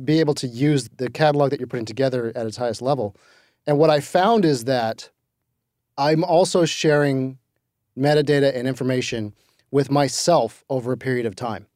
[0.03, 3.15] be able to use the catalog that you're putting together at its highest level.
[3.65, 5.09] And what I found is that
[5.97, 7.37] I'm also sharing
[7.97, 9.33] metadata and information
[9.71, 11.67] with myself over a period of time.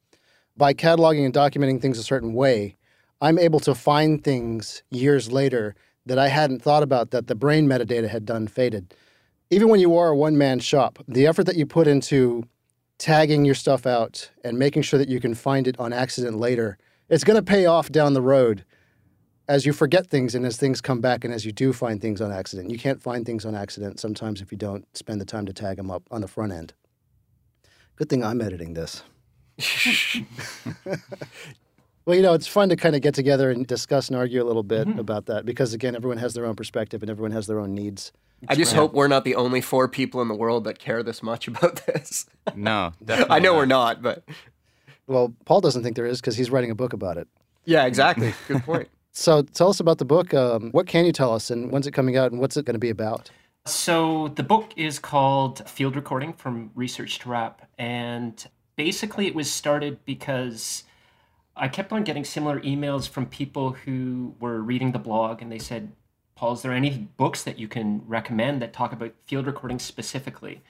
[0.56, 2.76] By cataloging and documenting things a certain way,
[3.22, 5.74] I'm able to find things years later
[6.06, 8.94] that I hadn't thought about that the brain metadata had done faded.
[9.50, 12.44] Even when you are a one man shop, the effort that you put into
[12.98, 16.78] tagging your stuff out and making sure that you can find it on accident later,
[17.08, 18.64] it's going to pay off down the road
[19.48, 22.20] as you forget things and as things come back and as you do find things
[22.20, 22.70] on accident.
[22.70, 25.76] You can't find things on accident sometimes if you don't spend the time to tag
[25.76, 26.72] them up on the front end.
[27.96, 29.02] Good thing I'm editing this.
[32.10, 34.44] well, you know, it's fun to kind of get together and discuss and argue a
[34.44, 34.98] little bit mm-hmm.
[34.98, 38.10] about that because, again, everyone has their own perspective and everyone has their own needs.
[38.48, 41.22] I just hope we're not the only four people in the world that care this
[41.22, 42.26] much about this.
[42.56, 43.36] No, definitely.
[43.36, 43.58] I know not.
[43.58, 44.24] we're not, but.
[45.06, 47.28] Well, Paul doesn't think there is because he's writing a book about it.
[47.64, 48.34] Yeah, exactly.
[48.48, 48.88] Good point.
[49.12, 50.34] so tell us about the book.
[50.34, 52.74] Um, what can you tell us, and when's it coming out, and what's it going
[52.74, 53.30] to be about?
[53.66, 57.68] So the book is called Field Recording from Research to Wrap.
[57.78, 58.44] And
[58.74, 60.82] basically, it was started because
[61.60, 65.58] I kept on getting similar emails from people who were reading the blog and they
[65.58, 65.92] said,
[66.34, 70.62] Paul, is there any books that you can recommend that talk about field recording specifically?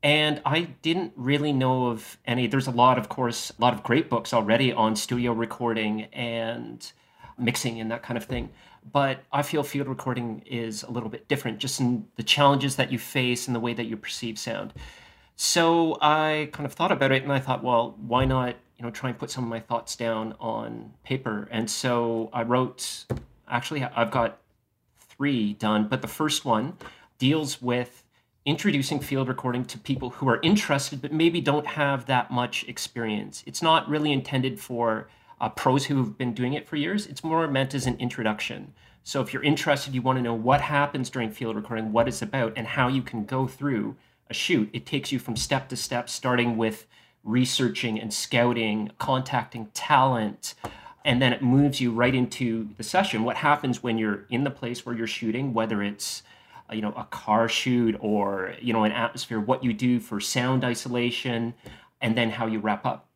[0.00, 2.46] And I didn't really know of any.
[2.46, 6.92] There's a lot, of course, a lot of great books already on studio recording and
[7.36, 8.50] mixing and that kind of thing.
[8.92, 12.92] But I feel field recording is a little bit different, just in the challenges that
[12.92, 14.72] you face and the way that you perceive sound.
[15.34, 18.90] So I kind of thought about it and I thought, well, why not, you know,
[18.90, 21.46] try and put some of my thoughts down on paper.
[21.52, 23.04] And so I wrote,
[23.46, 24.38] actually, I've got
[24.98, 26.76] three done, but the first one
[27.16, 28.02] deals with
[28.44, 33.44] introducing field recording to people who are interested but maybe don't have that much experience.
[33.46, 35.08] It's not really intended for
[35.40, 37.06] uh, pros who've been doing it for years.
[37.06, 38.74] It's more meant as an introduction.
[39.04, 42.20] So if you're interested, you want to know what happens during field recording, what it's
[42.20, 43.94] about, and how you can go through
[44.28, 44.70] a shoot.
[44.72, 46.88] It takes you from step to step, starting with
[47.24, 50.54] researching and scouting, contacting talent,
[51.04, 53.24] and then it moves you right into the session.
[53.24, 56.22] What happens when you're in the place where you're shooting, whether it's
[56.70, 60.20] uh, you know a car shoot or you know an atmosphere, what you do for
[60.20, 61.54] sound isolation,
[62.00, 63.08] and then how you wrap up.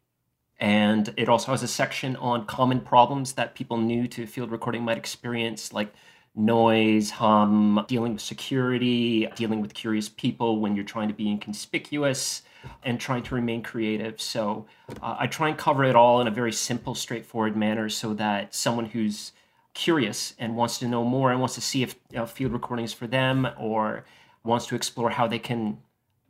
[0.59, 4.82] And it also has a section on common problems that people new to field recording
[4.82, 5.92] might experience, like
[6.34, 12.42] noise, hum, dealing with security, dealing with curious people when you're trying to be inconspicuous,
[12.83, 14.21] and trying to remain creative.
[14.21, 14.67] So
[15.03, 18.55] uh, I try and cover it all in a very simple, straightforward manner so that
[18.55, 19.33] someone who's
[19.75, 22.85] curious and wants to know more and wants to see if you know, field recording
[22.85, 24.05] is for them or
[24.43, 25.79] wants to explore how they can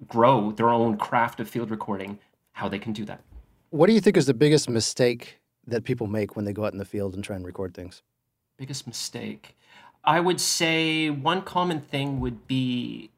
[0.08, 2.18] grow their own craft of field recording,
[2.52, 3.20] how they can do that.
[3.70, 6.72] What do you think is the biggest mistake that people make when they go out
[6.72, 8.02] in the field and try and record things?
[8.56, 9.56] Biggest mistake.
[10.04, 13.10] I would say one common thing would be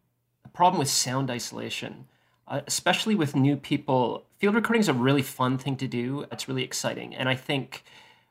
[0.44, 2.06] a problem with sound isolation,
[2.48, 4.24] uh, especially with new people.
[4.38, 6.24] Field recording is a really fun thing to do.
[6.32, 7.14] It's really exciting.
[7.14, 7.84] And I think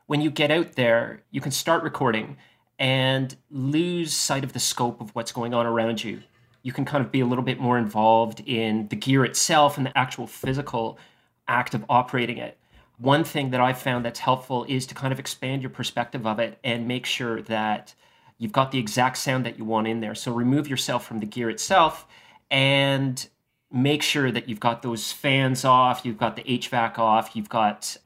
[0.06, 2.36] when you get out there, you can start recording
[2.78, 6.22] and lose sight of the scope of what's going on around you.
[6.62, 9.86] You can kind of be a little bit more involved in the gear itself and
[9.86, 10.98] the actual physical
[11.46, 12.58] act of operating it.
[12.98, 16.40] One thing that I've found that's helpful is to kind of expand your perspective of
[16.40, 17.94] it and make sure that
[18.38, 20.14] you've got the exact sound that you want in there.
[20.14, 22.06] So remove yourself from the gear itself
[22.50, 23.28] and
[23.70, 27.96] make sure that you've got those fans off, you've got the HVAC off, you've got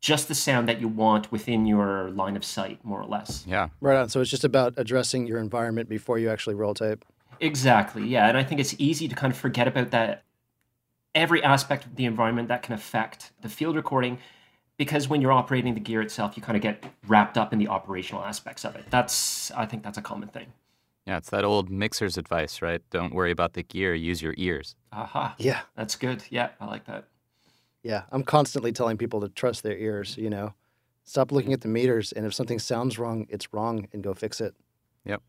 [0.00, 3.44] just the sound that you want within your line of sight, more or less.
[3.46, 3.70] Yeah.
[3.80, 4.08] Right on.
[4.10, 7.04] So it's just about addressing your environment before you actually roll tape.
[7.40, 8.06] Exactly.
[8.06, 8.28] Yeah.
[8.28, 10.24] And I think it's easy to kind of forget about that
[11.14, 14.18] every aspect of the environment that can affect the field recording
[14.76, 17.68] because when you're operating the gear itself, you kind of get wrapped up in the
[17.68, 18.84] operational aspects of it.
[18.90, 20.46] That's I think that's a common thing.
[21.06, 22.80] Yeah, it's that old mixer's advice, right?
[22.90, 24.74] Don't worry about the gear, use your ears.
[24.92, 25.34] Aha.
[25.38, 25.60] Yeah.
[25.76, 26.24] That's good.
[26.30, 27.08] Yeah, I like that.
[27.82, 30.54] Yeah, I'm constantly telling people to trust their ears, you know.
[31.04, 34.40] Stop looking at the meters and if something sounds wrong, it's wrong and go fix
[34.40, 34.54] it.
[35.04, 35.20] Yep.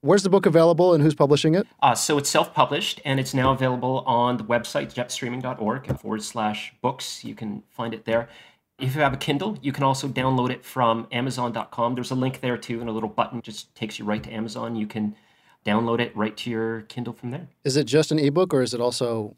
[0.00, 1.68] Where's the book available and who's publishing it?
[1.80, 6.72] Uh, so it's self published and it's now available on the website jetstreaming.org forward slash
[6.82, 7.24] books.
[7.24, 8.28] You can find it there.
[8.80, 11.94] If you have a Kindle, you can also download it from Amazon.com.
[11.94, 14.74] There's a link there too, and a little button just takes you right to Amazon.
[14.74, 15.14] You can
[15.66, 17.48] download it right to your Kindle from there.
[17.64, 19.34] Is it just an ebook or is it also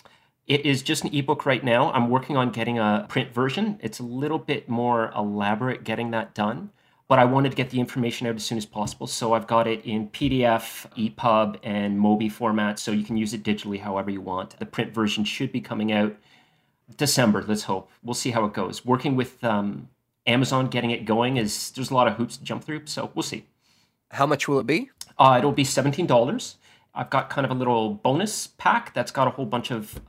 [0.47, 1.93] it is just an ebook right now.
[1.93, 3.79] I'm working on getting a print version.
[3.81, 6.71] It's a little bit more elaborate getting that done,
[7.07, 9.07] but I wanted to get the information out as soon as possible.
[9.07, 13.45] So I've got it in PDF, EPUB, and Mobi format, so you can use it
[13.45, 14.59] digitally however you want.
[14.59, 16.17] The print version should be coming out
[16.97, 17.45] December.
[17.47, 17.91] Let's hope.
[18.03, 18.85] We'll see how it goes.
[18.85, 19.89] Working with um,
[20.27, 23.23] Amazon, getting it going is there's a lot of hoops to jump through, so we'll
[23.23, 23.47] see.
[24.11, 24.91] How much will it be?
[25.19, 26.57] Uh, it'll be seventeen dollars.
[26.95, 30.01] I've got kind of a little bonus pack that's got a whole bunch of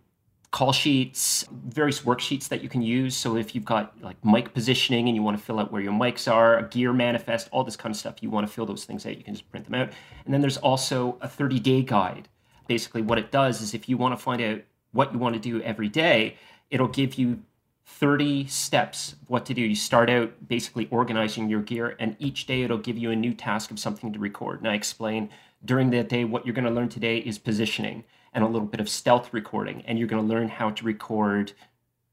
[0.54, 3.18] call sheets, various worksheets that you can use.
[3.18, 5.94] So if you've got like mic positioning and you want to fill out where your
[5.94, 8.86] mics are, a gear manifest, all this kind of stuff, you want to fill those
[8.86, 9.90] things out, you can just print them out.
[10.26, 12.30] And then there's also a 30 day guide.
[12.68, 14.62] Basically, what it does is if you want to find out
[14.92, 16.38] what you want to do every day,
[16.74, 17.40] it'll give you
[17.86, 19.62] 30 steps what to do.
[19.62, 23.34] You start out basically organizing your gear, and each day it'll give you a new
[23.34, 24.60] task of something to record.
[24.60, 25.30] And I explain
[25.64, 28.04] during that day what you're going to learn today is positioning
[28.34, 29.84] and a little bit of stealth recording.
[29.86, 31.54] And you're going to learn how to record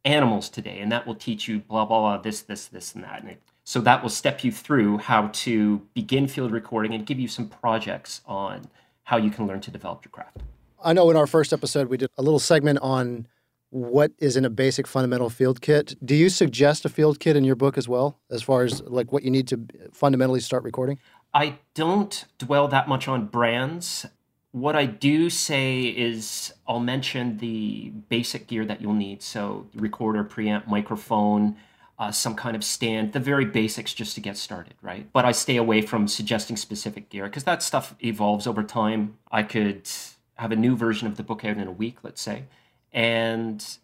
[0.04, 0.80] animals today.
[0.80, 3.22] And that will teach you blah, blah, blah, this, this, this, and that.
[3.22, 7.28] And so that will step you through how to begin field recording and give you
[7.28, 8.66] some projects on
[9.04, 10.42] how you can learn to develop your craft.
[10.84, 13.26] I know in our first episode, we did a little segment on
[13.70, 15.94] what is in a basic fundamental field kit.
[16.04, 19.12] Do you suggest a field kit in your book as well, as far as like
[19.12, 19.60] what you need to
[19.92, 20.98] fundamentally start recording?
[21.32, 24.06] I don't dwell that much on brands
[24.52, 29.22] what I do say is I'll mention the basic gear that you'll need.
[29.22, 31.56] So, recorder, preamp, microphone,
[31.98, 35.06] uh, some kind of stand, the very basics just to get started, right?
[35.12, 39.18] But I stay away from suggesting specific gear because that stuff evolves over time.
[39.30, 39.88] I could
[40.36, 42.44] have a new version of the book out in a week, let's say,
[42.92, 43.78] and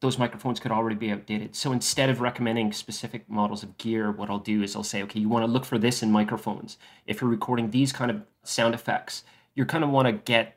[0.00, 1.56] those microphones could already be outdated.
[1.56, 5.18] So instead of recommending specific models of gear, what I'll do is I'll say, okay,
[5.18, 6.78] you want to look for this in microphones.
[7.06, 9.24] If you're recording these kind of sound effects,
[9.54, 10.56] you kind of want to get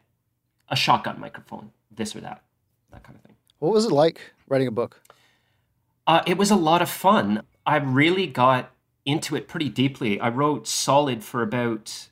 [0.70, 2.44] a shotgun microphone, this or that,
[2.92, 3.36] that kind of thing.
[3.58, 5.02] What was it like writing a book?
[6.06, 7.44] Uh, it was a lot of fun.
[7.66, 8.72] I really got
[9.06, 10.20] into it pretty deeply.
[10.20, 12.10] I wrote solid for about,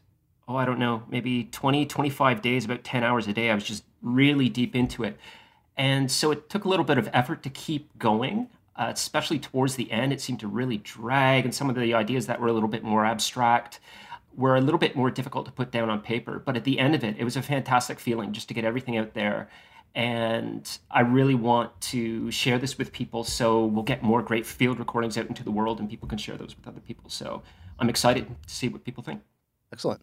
[0.47, 3.51] oh, I don't know, maybe 20, 25 days, about 10 hours a day.
[3.51, 5.17] I was just really deep into it.
[5.79, 9.77] And so it took a little bit of effort to keep going, uh, especially towards
[9.77, 10.11] the end.
[10.11, 12.83] It seemed to really drag, and some of the ideas that were a little bit
[12.83, 13.79] more abstract
[14.35, 16.37] were a little bit more difficult to put down on paper.
[16.37, 18.97] But at the end of it, it was a fantastic feeling just to get everything
[18.97, 19.49] out there.
[19.95, 24.79] And I really want to share this with people so we'll get more great field
[24.79, 27.09] recordings out into the world and people can share those with other people.
[27.09, 27.41] So
[27.79, 29.21] I'm excited to see what people think.
[29.73, 30.01] Excellent.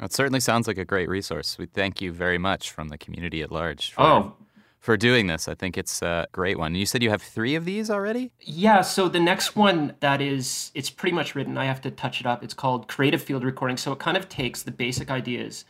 [0.00, 1.56] It certainly sounds like a great resource.
[1.58, 3.92] We thank you very much from the community at large.
[3.92, 4.36] For- oh,
[4.80, 5.46] for doing this.
[5.46, 6.74] I think it's a great one.
[6.74, 8.32] You said you have three of these already?
[8.40, 8.80] Yeah.
[8.80, 11.56] So the next one that is, it's pretty much written.
[11.56, 12.42] I have to touch it up.
[12.42, 13.76] It's called Creative Field Recording.
[13.76, 15.64] So it kind of takes the basic ideas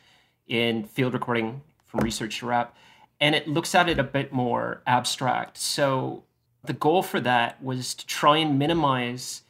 [0.47, 2.75] in field recording from research to wrap
[3.21, 5.59] and it looks at it a bit more abstract.
[5.59, 6.25] So
[6.65, 9.43] the goal for that was to try and minimize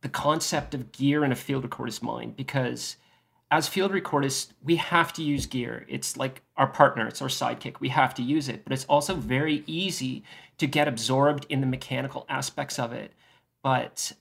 [0.00, 2.96] the concept of gear in a field recorder's mind because
[3.50, 5.84] as field recordists, we have to use gear.
[5.88, 7.80] It's like our partner, it's our sidekick.
[7.80, 10.22] We have to use it, but it's also very easy
[10.58, 13.12] to get absorbed in the mechanical aspects of it.
[13.62, 14.12] But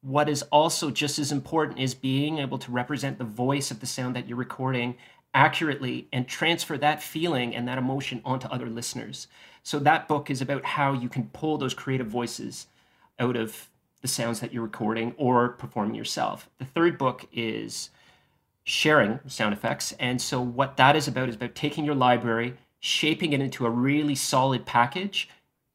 [0.00, 3.86] what is also just as important is being able to represent the voice of the
[3.86, 4.96] sound that you're recording
[5.32, 9.28] accurately and transfer that feeling and that emotion onto other listeners.
[9.62, 12.66] So that book is about how you can pull those creative voices
[13.18, 13.68] out of
[14.00, 16.48] the sounds that you're recording or performing yourself.
[16.58, 17.90] The third book is
[18.66, 19.92] sharing sound effects.
[19.98, 23.70] And so, what that is about is about taking your library, shaping it into a
[23.70, 25.28] really solid package,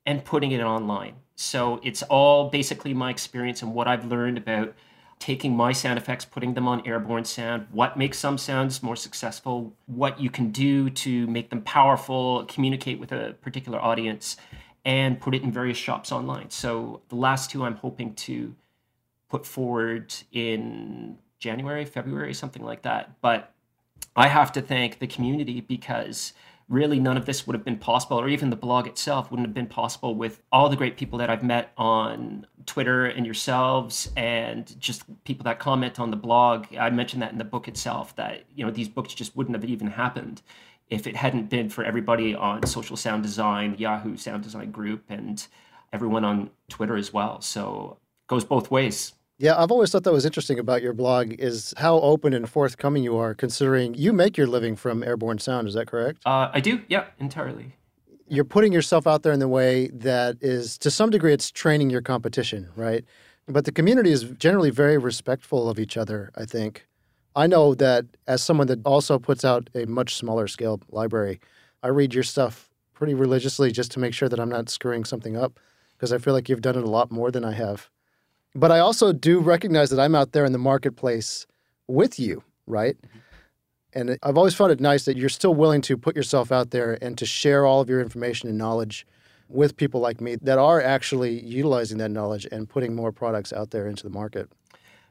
[0.05, 1.15] and putting it online.
[1.35, 4.75] So, it's all basically my experience and what I've learned about
[5.19, 9.71] taking my sound effects, putting them on airborne sound, what makes some sounds more successful,
[9.85, 14.35] what you can do to make them powerful, communicate with a particular audience,
[14.83, 16.49] and put it in various shops online.
[16.49, 18.53] So, the last two I'm hoping to
[19.29, 23.19] put forward in January, February, something like that.
[23.19, 23.51] But
[24.15, 26.33] I have to thank the community because
[26.69, 29.53] really none of this would have been possible, or even the blog itself wouldn't have
[29.53, 34.79] been possible with all the great people that I've met on Twitter and yourselves, and
[34.79, 36.67] just people that comment on the blog.
[36.79, 39.69] I mentioned that in the book itself that you know these books just wouldn't have
[39.69, 40.41] even happened
[40.89, 45.47] if it hadn't been for everybody on Social Sound Design, Yahoo Sound Design Group, and
[45.91, 47.41] everyone on Twitter as well.
[47.41, 51.33] So it goes both ways Yeah, I've always thought that was interesting about your blog
[51.39, 55.67] is how open and forthcoming you are, considering you make your living from airborne sound.
[55.67, 56.21] Is that correct?
[56.27, 57.75] Uh, I do, yeah, entirely.
[58.27, 61.89] You're putting yourself out there in the way that is, to some degree, it's training
[61.89, 63.03] your competition, right?
[63.47, 66.85] But the community is generally very respectful of each other, I think.
[67.35, 71.39] I know that as someone that also puts out a much smaller scale library,
[71.81, 75.35] I read your stuff pretty religiously just to make sure that I'm not screwing something
[75.35, 75.59] up
[75.97, 77.89] because I feel like you've done it a lot more than I have.
[78.53, 81.47] But I also do recognize that I'm out there in the marketplace
[81.87, 82.97] with you, right?
[82.97, 83.19] Mm-hmm.
[83.93, 86.97] And I've always found it nice that you're still willing to put yourself out there
[87.01, 89.05] and to share all of your information and knowledge
[89.49, 93.71] with people like me that are actually utilizing that knowledge and putting more products out
[93.71, 94.49] there into the market.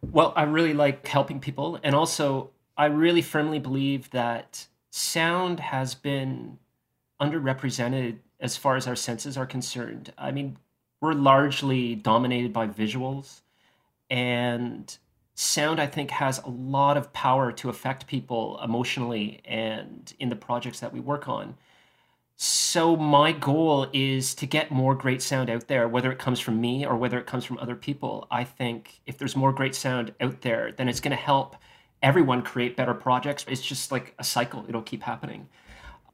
[0.01, 1.79] Well, I really like helping people.
[1.83, 6.59] And also, I really firmly believe that sound has been
[7.21, 10.13] underrepresented as far as our senses are concerned.
[10.17, 10.57] I mean,
[11.01, 13.41] we're largely dominated by visuals,
[14.11, 14.97] and
[15.35, 20.37] sound, I think, has a lot of power to affect people emotionally and in the
[20.37, 21.57] projects that we work on.
[22.37, 26.61] So, my goal is to get more great sound out there, whether it comes from
[26.61, 28.27] me or whether it comes from other people.
[28.31, 31.57] I think if there's more great sound out there, then it's going to help
[32.03, 33.45] everyone create better projects.
[33.47, 35.49] It's just like a cycle, it'll keep happening.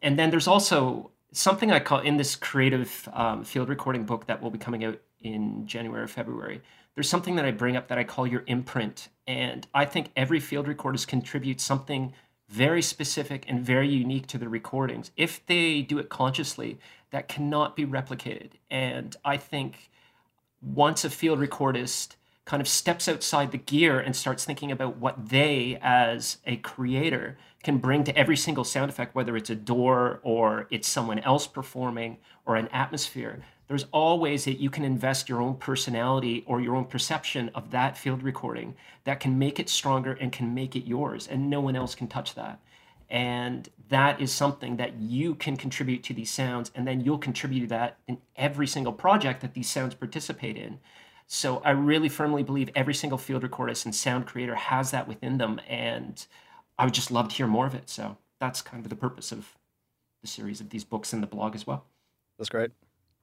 [0.02, 4.42] And then there's also something I call in this creative um, field recording book that
[4.42, 6.62] will be coming out in January or February.
[6.94, 9.08] There's something that I bring up that I call your imprint.
[9.26, 12.12] And I think every field recordist contributes something
[12.48, 15.10] very specific and very unique to the recordings.
[15.16, 16.78] If they do it consciously,
[17.10, 18.52] that cannot be replicated.
[18.70, 19.90] And I think
[20.62, 25.28] once a field recordist kind of steps outside the gear and starts thinking about what
[25.28, 27.36] they, as a creator,
[27.66, 31.48] can bring to every single sound effect, whether it's a door or it's someone else
[31.48, 36.76] performing or an atmosphere, there's always that you can invest your own personality or your
[36.76, 40.86] own perception of that field recording that can make it stronger and can make it
[40.86, 42.60] yours and no one else can touch that.
[43.10, 47.62] And that is something that you can contribute to these sounds and then you'll contribute
[47.62, 50.78] to that in every single project that these sounds participate in.
[51.26, 55.38] So i really firmly believe every single field recordist and sound creator has that within
[55.38, 56.24] them and
[56.78, 59.32] i would just love to hear more of it so that's kind of the purpose
[59.32, 59.54] of
[60.22, 61.84] the series of these books and the blog as well
[62.38, 62.70] that's great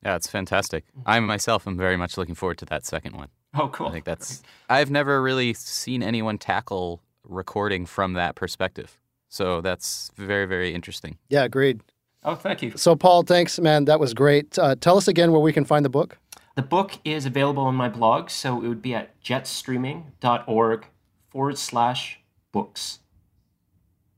[0.03, 0.83] yeah, it's fantastic.
[1.05, 3.29] I myself am very much looking forward to that second one.
[3.53, 3.87] Oh, cool.
[3.87, 4.43] I think that's.
[4.69, 8.99] I've never really seen anyone tackle recording from that perspective.
[9.29, 11.17] So that's very, very interesting.
[11.29, 11.81] Yeah, agreed.
[12.23, 12.73] Oh, thank you.
[12.75, 13.85] So, Paul, thanks, man.
[13.85, 14.57] That was great.
[14.59, 16.17] Uh, tell us again where we can find the book.
[16.55, 20.85] The book is available on my blog, so it would be at jetstreaming.org
[21.29, 22.19] forward slash
[22.51, 22.99] books.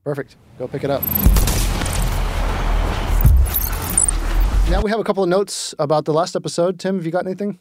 [0.06, 0.36] Perfect.
[0.56, 1.02] Go pick it up.
[4.70, 6.78] Now we have a couple of notes about the last episode.
[6.78, 7.58] Tim, have you got anything?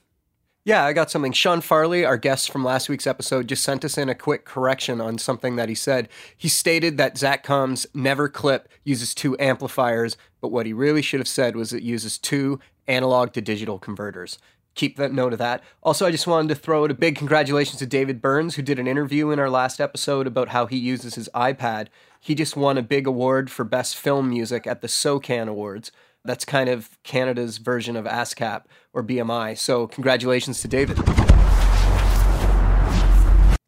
[0.63, 1.31] Yeah, I got something.
[1.31, 5.01] Sean Farley, our guest from last week's episode, just sent us in a quick correction
[5.01, 6.07] on something that he said.
[6.37, 11.27] He stated that Zaxcom's Never Clip uses two amplifiers, but what he really should have
[11.27, 14.37] said was it uses two analog to digital converters.
[14.75, 15.63] Keep that note of that.
[15.81, 18.77] Also, I just wanted to throw out a big congratulations to David Burns, who did
[18.77, 21.87] an interview in our last episode about how he uses his iPad.
[22.25, 25.91] He just won a big award for Best Film Music at the SOCAN Awards.
[26.23, 28.63] That's kind of Canada's version of ASCAP
[28.93, 29.55] or BMI.
[29.55, 30.97] So, congratulations to David.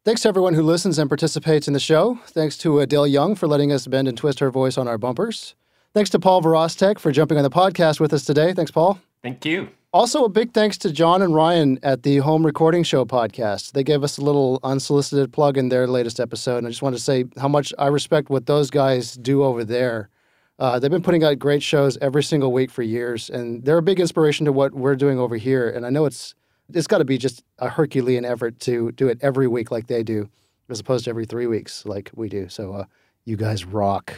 [0.04, 2.18] Thanks to everyone who listens and participates in the show.
[2.26, 5.54] Thanks to Adele Young for letting us bend and twist her voice on our bumpers.
[5.94, 8.54] Thanks to Paul Virostek for jumping on the podcast with us today.
[8.54, 8.98] Thanks, Paul.
[9.22, 9.68] Thank you.
[9.90, 13.72] Also, a big thanks to John and Ryan at the Home Recording Show podcast.
[13.72, 16.58] They gave us a little unsolicited plug in their latest episode.
[16.58, 19.64] And I just want to say how much I respect what those guys do over
[19.64, 20.10] there.
[20.58, 23.82] Uh, they've been putting out great shows every single week for years, and they're a
[23.82, 25.70] big inspiration to what we're doing over here.
[25.70, 26.34] And I know it's
[26.74, 30.02] it's got to be just a Herculean effort to do it every week like they
[30.02, 30.28] do,
[30.68, 32.50] as opposed to every three weeks like we do.
[32.50, 32.84] So uh,
[33.24, 34.12] you guys rock.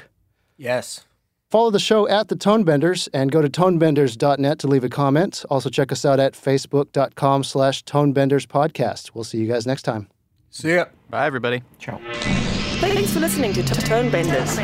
[0.57, 1.05] Yes.
[1.51, 5.44] Follow the show at the Tonebenders and go to tonebenders.net to leave a comment.
[5.51, 9.11] Also check us out at facebook.com slash tonebenders podcast.
[9.14, 10.09] We'll see you guys next time.
[10.51, 10.84] See ya.
[11.09, 11.62] Bye, everybody.
[11.80, 12.01] Ciao.
[12.78, 14.59] Thanks for listening to Tonebenders.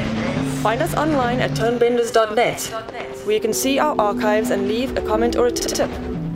[0.63, 2.63] Find us online at tonebenders.net,
[3.25, 5.91] where you can see our archives and leave a comment or a tip.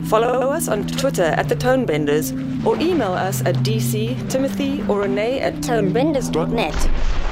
[0.05, 5.39] Follow us on Twitter at the Tonebenders, or email us at dc, timothy, or renee
[5.39, 7.30] at tonebenders.net.